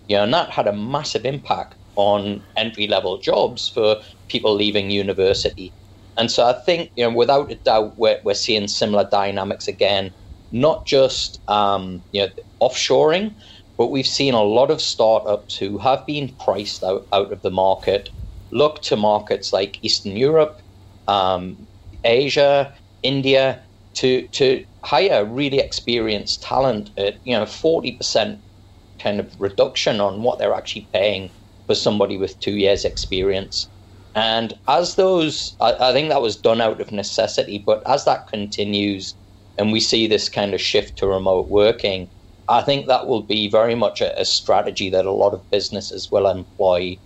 [0.07, 4.89] You know, and that had a massive impact on entry level jobs for people leaving
[4.89, 5.71] university.
[6.17, 10.13] And so I think, you know, without a doubt, we're, we're seeing similar dynamics again
[10.52, 12.30] not just um, you know
[12.62, 13.36] offshoring,
[13.78, 17.52] but we've seen a lot of startups who have been priced out, out of the
[17.52, 18.10] market
[18.52, 20.62] look to markets like Eastern Europe,
[21.08, 21.67] um,
[22.04, 28.43] Asia, India to to hire really experienced talent at you know forty percent
[29.02, 31.32] kind of reduction on what they're actually paying
[31.67, 33.69] for somebody with two years experience.
[34.15, 38.28] And as those, I, I think that was done out of necessity, but as that
[38.28, 39.13] continues,
[39.58, 42.10] and we see this kind of shift to remote working,
[42.50, 46.12] I think that will be very much a, a strategy that a lot of businesses
[46.12, 46.97] will employ,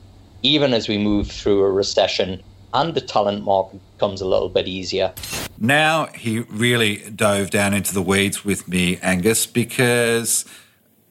[0.41, 2.41] even as we move through a recession
[2.73, 5.13] and the talent market becomes a little bit easier.
[5.57, 10.45] Now he really dove down into the weeds with me, Angus, because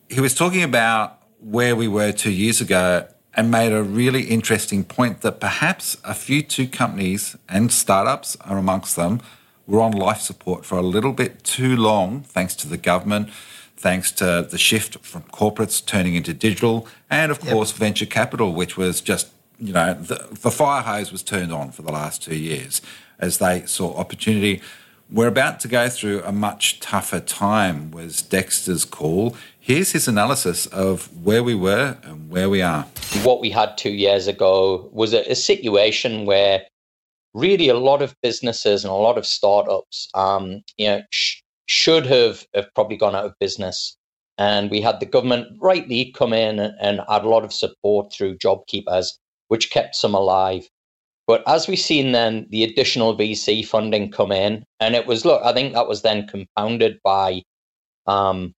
[0.08, 4.84] he was talking about where we were two years ago and made a really interesting
[4.84, 9.20] point that perhaps a few two companies and startups are amongst them
[9.66, 13.30] were on life support for a little bit too long, thanks to the government,
[13.76, 17.52] thanks to the shift from corporates turning into digital, and of yep.
[17.52, 21.70] course, venture capital, which was just, you know, the, the fire hose was turned on
[21.70, 22.80] for the last two years
[23.18, 24.60] as they saw opportunity.
[25.10, 29.36] We're about to go through a much tougher time, was Dexter's call.
[29.64, 32.82] Here's his analysis of where we were and where we are.
[33.22, 36.66] What we had two years ago was a, a situation where
[37.32, 42.04] really a lot of businesses and a lot of startups, um, you know, sh- should
[42.04, 43.96] have, have probably gone out of business.
[44.36, 48.12] And we had the government rightly come in and, and add a lot of support
[48.12, 49.12] through JobKeepers,
[49.48, 50.68] which kept some alive.
[51.26, 55.40] But as we've seen then the additional VC funding come in, and it was, look,
[55.42, 57.40] I think that was then compounded by
[58.06, 58.52] um,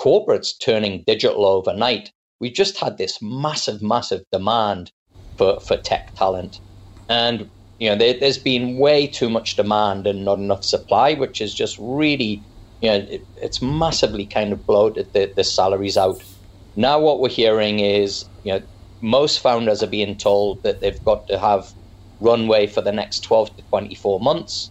[0.00, 2.10] corporates turning digital overnight.
[2.40, 4.92] We just had this massive, massive demand
[5.36, 6.60] for, for tech talent.
[7.08, 11.40] And you know, there, has been way too much demand and not enough supply, which
[11.40, 12.44] is just really,
[12.80, 16.22] you know, it, it's massively kind of bloated the, the salaries out.
[16.76, 18.62] Now, what we're hearing is, you know,
[19.02, 21.72] most founders are being told that they've got to have
[22.20, 24.70] runway for the next 12 to 24 months,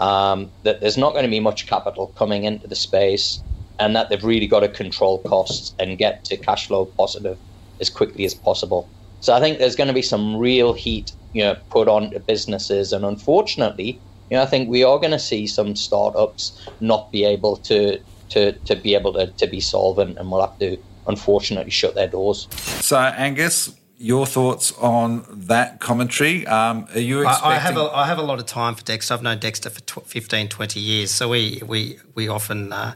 [0.00, 3.42] um, that there's not going to be much capital coming into the space,
[3.78, 7.38] and that they've really got to control costs and get to cash flow positive
[7.80, 8.88] as quickly as possible.
[9.20, 12.92] So I think there's going to be some real heat you know put onto businesses,
[12.92, 17.24] and unfortunately, you know I think we are going to see some startups not be
[17.24, 21.70] able to to to be able to to be solvent, and we'll have to unfortunately
[21.70, 22.48] shut their doors.
[22.52, 26.46] So Angus, your thoughts on that commentary?
[26.46, 27.50] Um, are you expecting...
[27.50, 29.14] I, I, have a, I have a lot of time for Dexter.
[29.14, 31.10] I've known Dexter for tw- 15, 20 years.
[31.10, 32.94] So we, we, we often uh,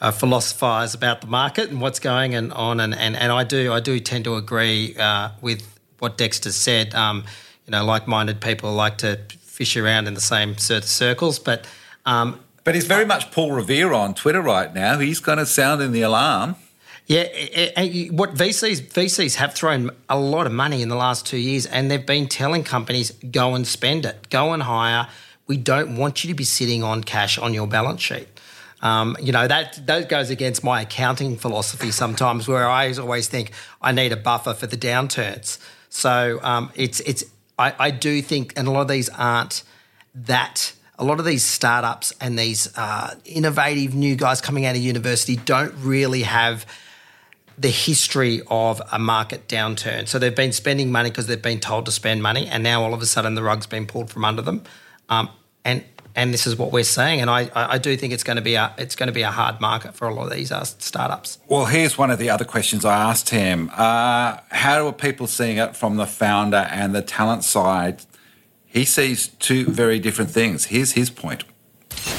[0.00, 2.80] uh, philosophize about the market and what's going and on.
[2.80, 5.62] And, and, and I do I do tend to agree uh, with
[5.98, 6.94] what Dexter said.
[6.94, 7.24] Um,
[7.66, 11.38] you know, like-minded people like to fish around in the same circles.
[11.38, 11.66] But
[12.04, 14.98] um, but he's very much Paul Revere on Twitter right now.
[14.98, 16.56] He's kind of sounding the alarm.
[17.06, 17.24] Yeah,
[18.12, 21.90] what VCs VCs have thrown a lot of money in the last two years, and
[21.90, 25.08] they've been telling companies go and spend it, go and hire.
[25.46, 28.28] We don't want you to be sitting on cash on your balance sheet.
[28.84, 33.50] Um, you know that that goes against my accounting philosophy sometimes, where I always think
[33.80, 35.58] I need a buffer for the downturns.
[35.88, 37.24] So um, it's it's
[37.58, 39.62] I, I do think, and a lot of these aren't
[40.14, 44.82] that a lot of these startups and these uh, innovative new guys coming out of
[44.82, 46.66] university don't really have
[47.56, 50.06] the history of a market downturn.
[50.06, 52.92] So they've been spending money because they've been told to spend money, and now all
[52.92, 54.62] of a sudden the rug's been pulled from under them.
[55.08, 55.30] Um,
[55.64, 55.84] and
[56.16, 57.20] and this is what we're seeing.
[57.20, 59.30] And I, I do think it's going to be a it's going to be a
[59.30, 61.38] hard market for a lot of these uh, startups.
[61.48, 65.58] Well, here's one of the other questions I asked him: uh, How are people seeing
[65.58, 68.02] it from the founder and the talent side?
[68.66, 70.66] He sees two very different things.
[70.66, 71.44] Here's his point.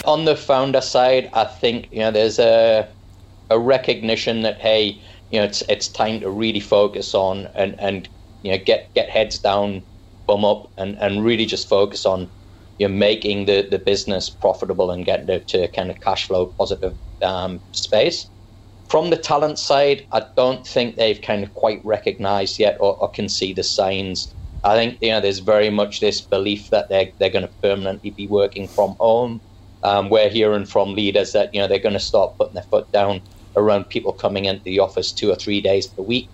[0.05, 2.87] On the founder side, I think you know there's a
[3.49, 4.99] a recognition that hey
[5.31, 8.07] you know, it's it's time to really focus on and and
[8.43, 9.81] you know get get heads down,
[10.27, 12.29] bum up, and and really just focus on
[12.79, 16.53] you know making the the business profitable and get to, to kind of cash flow
[16.59, 18.29] positive um, space.
[18.89, 23.09] From the talent side, I don't think they've kind of quite recognised yet or, or
[23.11, 24.33] can see the signs.
[24.63, 28.11] I think you know there's very much this belief that they're they're going to permanently
[28.11, 29.41] be working from home.
[29.83, 32.91] Um, we're hearing from leaders that you know they're going to start putting their foot
[32.93, 33.23] down
[33.57, 36.31] around people coming into the office two or three days per week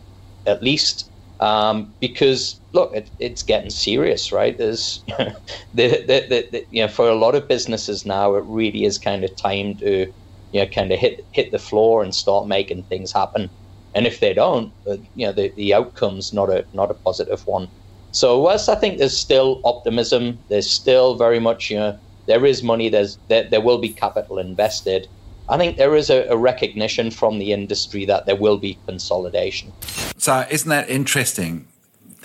[0.47, 1.10] at least.
[1.41, 4.55] Um, because look, it, it's getting serious, right?
[4.55, 5.35] There's the,
[5.73, 9.35] the, the, you know for a lot of businesses now, it really is kind of
[9.35, 10.13] time to
[10.51, 13.49] you know kind of hit hit the floor and start making things happen.
[13.95, 17.45] And if they don't, uh, you know the, the outcome's not a not a positive
[17.47, 17.67] one.
[18.11, 22.61] So whilst I think there's still optimism, there's still very much you know there is
[22.61, 25.07] money, there's there, there will be capital invested.
[25.49, 29.73] I think there is a, a, recognition from the industry that there will be consolidation.
[30.21, 31.65] So, isn't that interesting?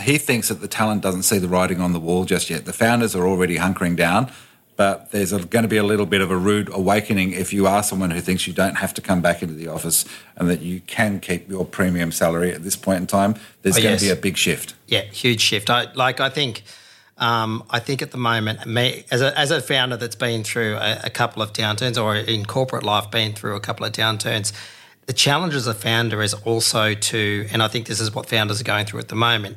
[0.03, 2.67] He thinks that the talent doesn't see the writing on the wall just yet.
[2.67, 4.31] The founders are already hunkering down,
[4.77, 7.67] but there's a, going to be a little bit of a rude awakening if you
[7.67, 10.05] are someone who thinks you don't have to come back into the office
[10.37, 13.35] and that you can keep your premium salary at this point in time.
[13.63, 14.01] There's oh, going yes.
[14.01, 14.75] to be a big shift.
[14.87, 15.71] Yeah, huge shift.
[15.71, 16.65] I, like, I think
[17.17, 20.77] um, I think at the moment, me, as, a, as a founder that's been through
[20.77, 24.53] a, a, couple of downturns or in corporate life been through a couple of downturns,
[25.07, 28.61] the challenge as a founder is also to, and I think this is what founders
[28.61, 29.57] are going through at the moment,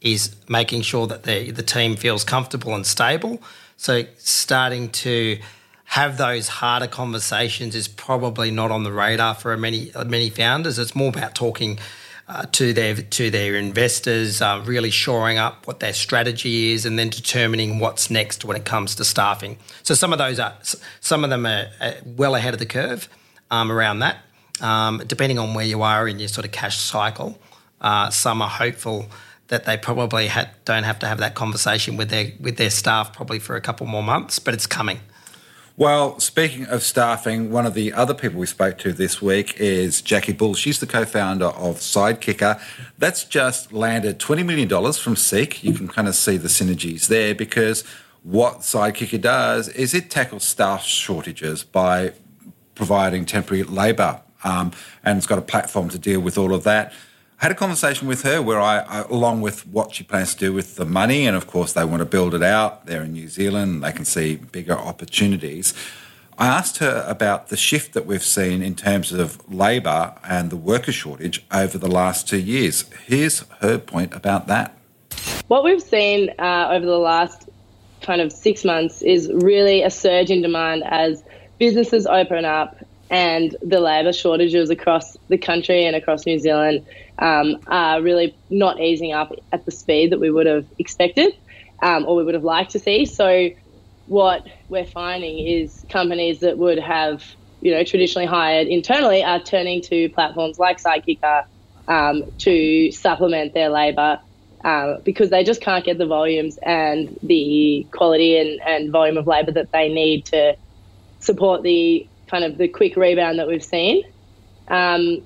[0.00, 3.42] is making sure that the, the team feels comfortable and stable.
[3.76, 5.38] So starting to
[5.84, 10.78] have those harder conversations is probably not on the radar for many many founders.
[10.78, 11.78] It's more about talking
[12.26, 16.98] uh, to their to their investors, uh, really shoring up what their strategy is, and
[16.98, 19.58] then determining what's next when it comes to staffing.
[19.82, 20.54] So some of those are
[21.00, 21.68] some of them are,
[22.04, 23.08] well ahead of the curve
[23.50, 24.16] um, around that.
[24.60, 27.38] Um, depending on where you are in your sort of cash cycle,
[27.80, 29.06] uh, some are hopeful
[29.48, 30.30] that they probably
[30.64, 33.86] don't have to have that conversation with their with their staff probably for a couple
[33.86, 35.00] more months, but it's coming.
[35.76, 40.00] Well, speaking of staffing, one of the other people we spoke to this week is
[40.02, 40.54] Jackie Bull.
[40.54, 42.62] She's the co founder of Sidekicker.
[42.96, 45.64] That's just landed $20 million from Seek.
[45.64, 47.82] You can kind of see the synergies there because
[48.22, 52.12] what Sidekicker does is it tackles staff shortages by
[52.76, 54.20] providing temporary labour.
[54.44, 54.72] Um,
[55.02, 56.92] and it's got a platform to deal with all of that
[57.40, 60.38] I had a conversation with her where I, I, along with what she plans to
[60.38, 62.86] do with the money, and of course they want to build it out.
[62.86, 65.74] They're in New Zealand; they can see bigger opportunities.
[66.38, 70.56] I asked her about the shift that we've seen in terms of labour and the
[70.56, 72.84] worker shortage over the last two years.
[73.06, 74.76] Here's her point about that.
[75.48, 77.48] What we've seen uh, over the last
[78.00, 81.22] kind of six months is really a surge in demand as
[81.58, 82.83] businesses open up
[83.14, 86.84] and the labour shortages across the country and across New Zealand
[87.20, 91.32] um, are really not easing up at the speed that we would have expected
[91.80, 93.06] um, or we would have liked to see.
[93.06, 93.50] So,
[94.06, 97.24] what we're finding is companies that would have,
[97.60, 101.44] you know, traditionally hired internally are turning to platforms like Sidekicker
[101.86, 104.18] um, to supplement their labour
[104.64, 109.28] uh, because they just can't get the volumes and the quality and, and volume of
[109.28, 110.56] labour that they need to
[111.20, 114.04] support the kind of the quick rebound that we've seen.
[114.68, 115.24] Um,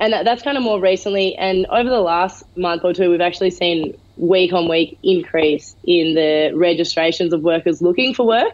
[0.00, 1.34] and that, that's kind of more recently.
[1.36, 6.14] And over the last month or two, we've actually seen week on week increase in
[6.14, 8.52] the registrations of workers looking for work.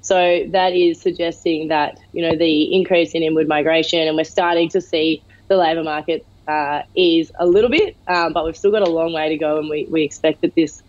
[0.00, 4.68] So that is suggesting that you know the increase in inward migration, and we're starting
[4.68, 8.82] to see the labour market uh, ease a little bit, um, but we've still got
[8.82, 10.80] a long way to go, and we, we expect that this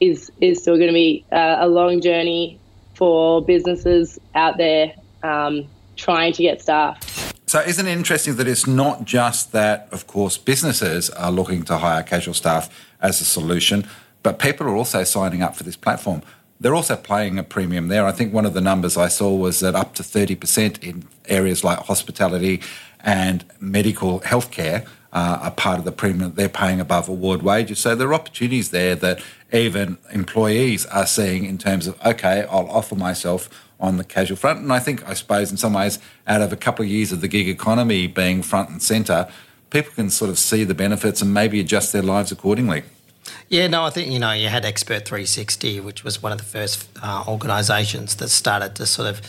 [0.00, 2.58] is is still going to be uh, a long journey
[2.94, 4.92] for businesses out there
[5.22, 5.66] um,
[5.96, 7.32] trying to get staff.
[7.46, 11.78] So, isn't it interesting that it's not just that, of course, businesses are looking to
[11.78, 12.68] hire casual staff
[13.00, 13.86] as a solution,
[14.22, 16.22] but people are also signing up for this platform.
[16.58, 18.06] They're also paying a premium there.
[18.06, 21.62] I think one of the numbers I saw was that up to 30% in areas
[21.62, 22.60] like hospitality
[23.00, 27.78] and medical healthcare uh, are part of the premium they're paying above award wages.
[27.78, 29.22] So there are opportunities there that
[29.52, 33.48] even employees are seeing in terms of, okay, I'll offer myself
[33.80, 34.60] on the casual front.
[34.60, 37.20] And I think, I suppose, in some ways, out of a couple of years of
[37.20, 39.28] the gig economy being front and centre,
[39.70, 42.84] people can sort of see the benefits and maybe adjust their lives accordingly.
[43.48, 46.44] Yeah, no, I think, you know, you had Expert 360, which was one of the
[46.44, 49.20] first uh, organisations that started to sort of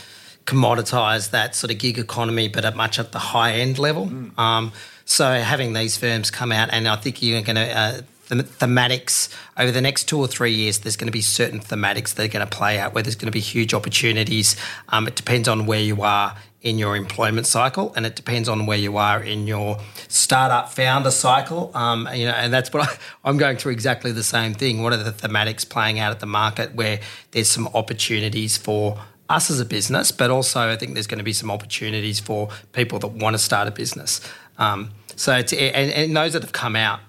[0.46, 4.08] commoditise that sort of gig economy, but at much at the high end level.
[4.08, 4.38] Mm.
[4.38, 4.72] Um,
[5.06, 9.72] so having these firms come out, and I think you're going to uh, thematics over
[9.72, 10.80] the next two or three years.
[10.80, 13.28] There's going to be certain thematics that are going to play out where there's going
[13.28, 14.56] to be huge opportunities.
[14.90, 18.66] Um, it depends on where you are in your employment cycle, and it depends on
[18.66, 21.72] where you are in your startup founder cycle.
[21.76, 22.90] Um, you know, and that's what
[23.24, 24.82] I, am going through exactly the same thing.
[24.82, 27.00] What are the thematics playing out at the market where
[27.32, 29.00] there's some opportunities for
[29.30, 32.50] us as a business, but also I think there's going to be some opportunities for
[32.74, 34.22] people that want to start a business.
[34.58, 37.00] Um, so and, and, those that have come out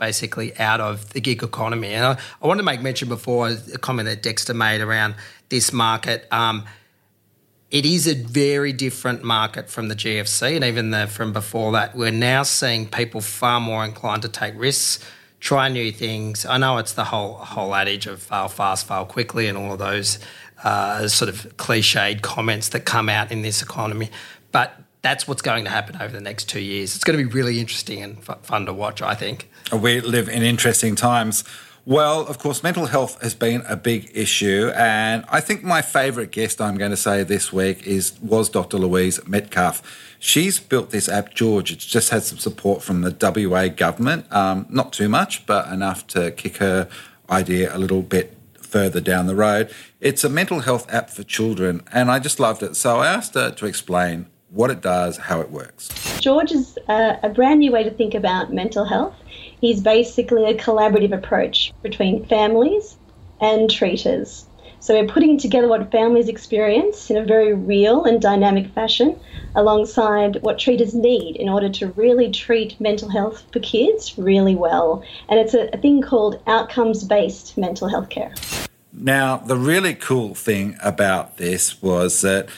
[0.00, 1.92] basically out of the gig economy.
[1.94, 5.14] And I, I wanted to make mention before a comment that Dexter made around
[5.50, 6.26] this market.
[6.32, 6.64] Um,
[7.70, 11.94] it is a very different market from the GFC and even the, from before that.
[11.94, 15.04] We're now seeing people far more inclined to take risks,
[15.38, 16.44] try new things.
[16.44, 19.78] I know it's the whole whole adage of fail fast, fail quickly, and all of
[19.78, 20.18] those
[20.64, 24.10] uh, sort of cliched comments that come out in this economy,
[24.52, 26.94] but that's what's going to happen over the next two years.
[26.94, 29.48] It's going to be really interesting and f- fun to watch, I think.
[29.72, 31.44] We live in interesting times.
[31.86, 36.30] Well, of course, mental health has been a big issue, and I think my favourite
[36.30, 38.76] guest I'm going to say this week is was Dr.
[38.76, 39.82] Louise Metcalf.
[40.18, 41.72] She's built this app, Gheorg.
[41.72, 43.16] It's just had some support from the
[43.48, 46.86] WA government, um, not too much, but enough to kick her
[47.30, 49.72] idea a little bit further down the road.
[50.00, 52.76] It's a mental health app for children, and I just loved it.
[52.76, 55.88] So I asked her to explain what it does, how it works.
[56.20, 59.14] Gheorg is a, a, brand new way to think about mental health.
[59.60, 62.96] He's basically a collaborative approach between families
[63.40, 64.46] and treaters.
[64.82, 69.20] So we're putting together what families experience in a very real and dynamic fashion
[69.54, 75.04] alongside what treaters need in order to really treat mental health for kids really well.
[75.28, 78.32] And it's a, a thing called outcomes based mental health care.
[78.92, 82.48] Now, the really cool thing about this was that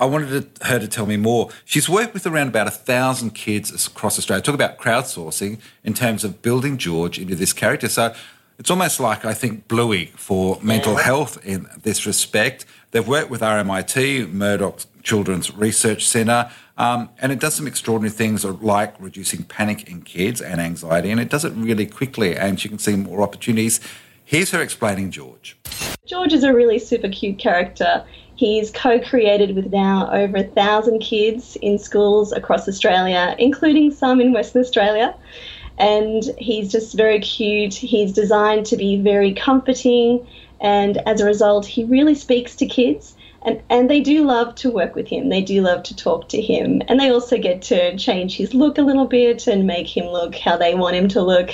[0.00, 1.50] I wanted her to tell me more.
[1.66, 4.42] She's worked with around about a thousand kids across Australia.
[4.42, 7.86] Talk about crowdsourcing in terms of building Gheorg into this character.
[7.86, 8.14] So
[8.58, 11.02] it's almost like I think Bluey for mental yeah.
[11.02, 12.64] health in this respect.
[12.92, 18.42] They've worked with RMIT, Murdoch Children's Research Centre, um, and it does some extraordinary things
[18.44, 22.70] like reducing panic in kids and anxiety, and it does it really quickly, and she
[22.70, 23.80] can see more opportunities.
[24.24, 25.54] Here's her explaining Gheorg.
[26.06, 28.04] Gheorg is a really super cute character.
[28.40, 34.18] He's co created with now over a thousand kids in schools across Australia, including some
[34.18, 35.14] in Western Australia.
[35.76, 37.74] And he's just very cute.
[37.74, 40.26] He's designed to be very comforting.
[40.58, 43.14] And as a result, he really speaks to kids.
[43.42, 45.28] And, and they do love to work with him.
[45.28, 46.80] They do love to talk to him.
[46.88, 50.34] And they also get to change his look a little bit and make him look
[50.34, 51.50] how they want him to look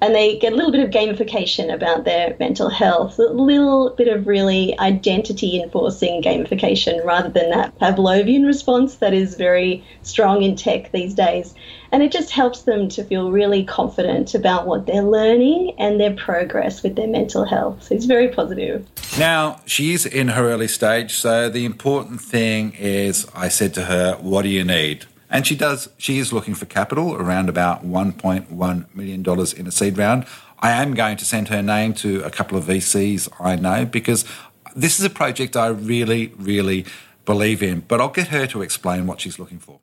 [0.00, 4.08] and they get a little bit of gamification about their mental health, a little bit
[4.08, 10.56] of really identity enforcing gamification rather than that Pavlovian response that is very strong in
[10.56, 11.54] tech these days.
[11.90, 16.14] And it just helps them to feel really confident about what they're learning and their
[16.14, 17.82] progress with their mental health.
[17.82, 18.86] So it's very positive.
[19.18, 24.16] Now, she's in her early stage, so the important thing is I said to her,
[24.20, 25.06] What do you need?
[25.30, 25.88] And she does.
[25.98, 30.26] She is looking for capital, around about 1.1 million dollars in a seed round.
[30.60, 34.24] I am going to send her name to a couple of VCs I know because
[34.74, 36.86] this is a project I really, really
[37.24, 37.80] believe in.
[37.80, 39.80] But I'll get her to explain what she's looking for.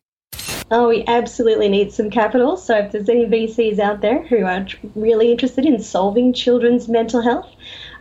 [0.72, 2.58] Oh, we absolutely need some capital.
[2.58, 4.66] So if there's any VCs out there who are
[4.96, 7.48] really interested in solving children's mental health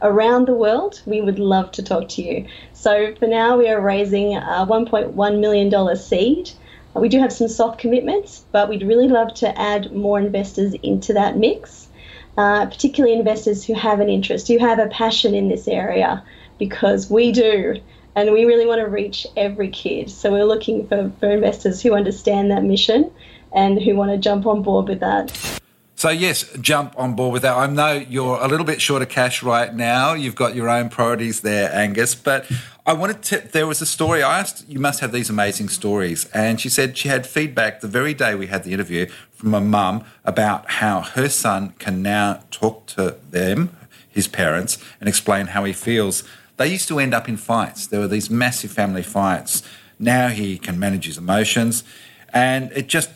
[0.01, 2.47] around the world, we would love to talk to you.
[2.73, 6.53] So for now, we are raising a $1.1 million seed.
[6.95, 11.13] We do have some soft commitments, but we'd really love to add more investors into
[11.15, 11.89] that mix,
[12.39, 16.23] uh, particularly investors who have an interest, who have a passion in this area,
[16.59, 17.77] because we do.
[18.17, 20.09] And we really want to reach every kid.
[20.09, 23.11] So we're looking for, for investors who understand that mission
[23.53, 25.37] and who want to jump on board with that.
[25.97, 27.57] So yes, jump on board with that.
[27.57, 30.13] I know you're a little bit short of cash right now.
[30.13, 32.15] You've got your own priorities there, Angus.
[32.15, 32.49] But
[32.87, 33.39] I wanted to.
[33.39, 34.69] There was a story I asked.
[34.69, 38.35] You must have these amazing stories, and she said she had feedback the very day
[38.35, 43.17] we had the interview from a mum about how her son can now talk to
[43.31, 43.75] them,
[44.07, 46.25] his parents, and explain how he feels.
[46.59, 47.87] They used to end up in fights.
[47.87, 49.63] There were these massive family fights.
[49.99, 51.85] Now he can manage his emotions,
[52.35, 53.11] and it just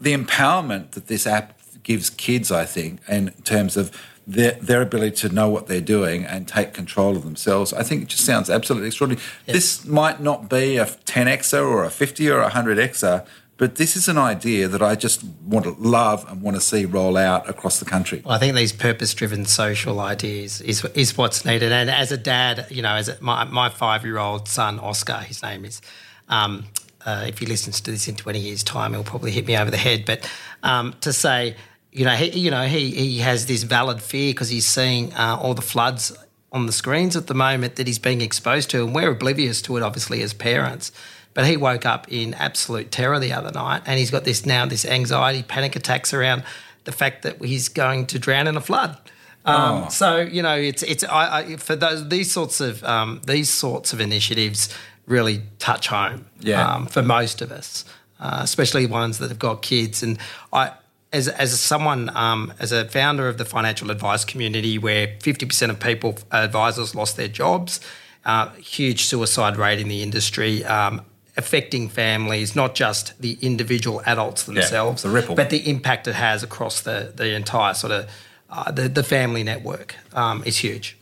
[0.00, 3.90] the empowerment that this app gives kids, I think, in terms of
[4.26, 7.72] their, their ability to know what they're doing and take control of themselves.
[7.72, 9.22] I think it just sounds absolutely extraordinary.
[9.46, 9.54] Yes.
[9.54, 14.08] This might not be a 10xer or a 50 or a 100xer, but this is
[14.08, 17.78] an idea that I just want to love and want to see roll out across
[17.78, 18.22] the country.
[18.24, 21.70] Well, I think these purpose-driven social ideas is is what's needed.
[21.70, 25.64] And as a dad, you know, as a, my my five-year-old son Oscar, his name
[25.64, 25.80] is.
[26.28, 26.64] Um,
[27.04, 29.72] uh, if he listens to this in 20 years' time, he'll probably hit me over
[29.72, 30.04] the head.
[30.06, 30.30] But
[30.62, 31.56] um, to say
[31.92, 35.38] you know, he, you know, he, he has this valid fear because he's seeing uh,
[35.40, 36.16] all the floods
[36.50, 39.76] on the screens at the moment that he's being exposed to, and we're oblivious to
[39.76, 40.90] it, obviously, as parents.
[41.34, 44.66] But he woke up in absolute terror the other night, and he's got this now
[44.66, 46.44] this anxiety, panic attacks around
[46.84, 48.98] the fact that he's going to drown in a flood.
[49.44, 49.88] Um, oh.
[49.88, 53.92] So you know, it's it's I, I, for those these sorts of um, these sorts
[53.92, 54.74] of initiatives
[55.06, 56.26] really touch home.
[56.40, 56.74] Yeah.
[56.74, 57.84] Um, for most of us,
[58.20, 60.18] uh, especially ones that have got kids, and
[60.52, 60.72] I
[61.12, 65.78] as, as someone, um, as a founder of the financial advice community, where 50% of
[65.78, 67.80] people, advisors, lost their jobs,
[68.24, 71.02] uh, huge suicide rate in the industry, um,
[71.36, 75.34] affecting families, not just the individual adults themselves, yeah, the ripple.
[75.34, 78.10] but the impact it has across the, the entire sort of
[78.50, 80.96] uh, the, the family network um, is huge.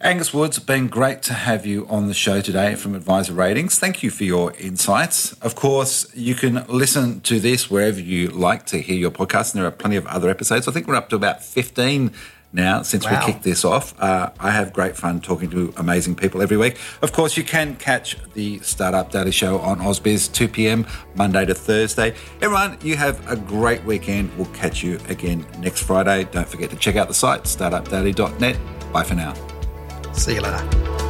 [0.00, 3.80] Angus Woods, been great to have you on the show today from Adviser Ratings.
[3.80, 5.32] Thank you for your insights.
[5.40, 9.60] Of course, you can listen to this wherever you like to hear your podcast, and
[9.60, 10.68] there are plenty of other episodes.
[10.68, 12.12] I think we're up to about 15
[12.52, 13.18] now since wow.
[13.18, 14.00] we kicked this off.
[14.00, 16.78] Uh, I have great fun talking to amazing people every week.
[17.02, 20.86] Of course, you can catch the Startup Daily Show on Ausbiz 2 p.m.
[21.16, 22.14] Monday to Thursday.
[22.40, 24.30] Everyone, you have a great weekend.
[24.36, 26.28] We'll catch you again next Friday.
[26.30, 28.56] Don't forget to check out the site startupdaily.net.
[28.92, 29.57] Bye for now.
[30.12, 31.07] 四爷来了。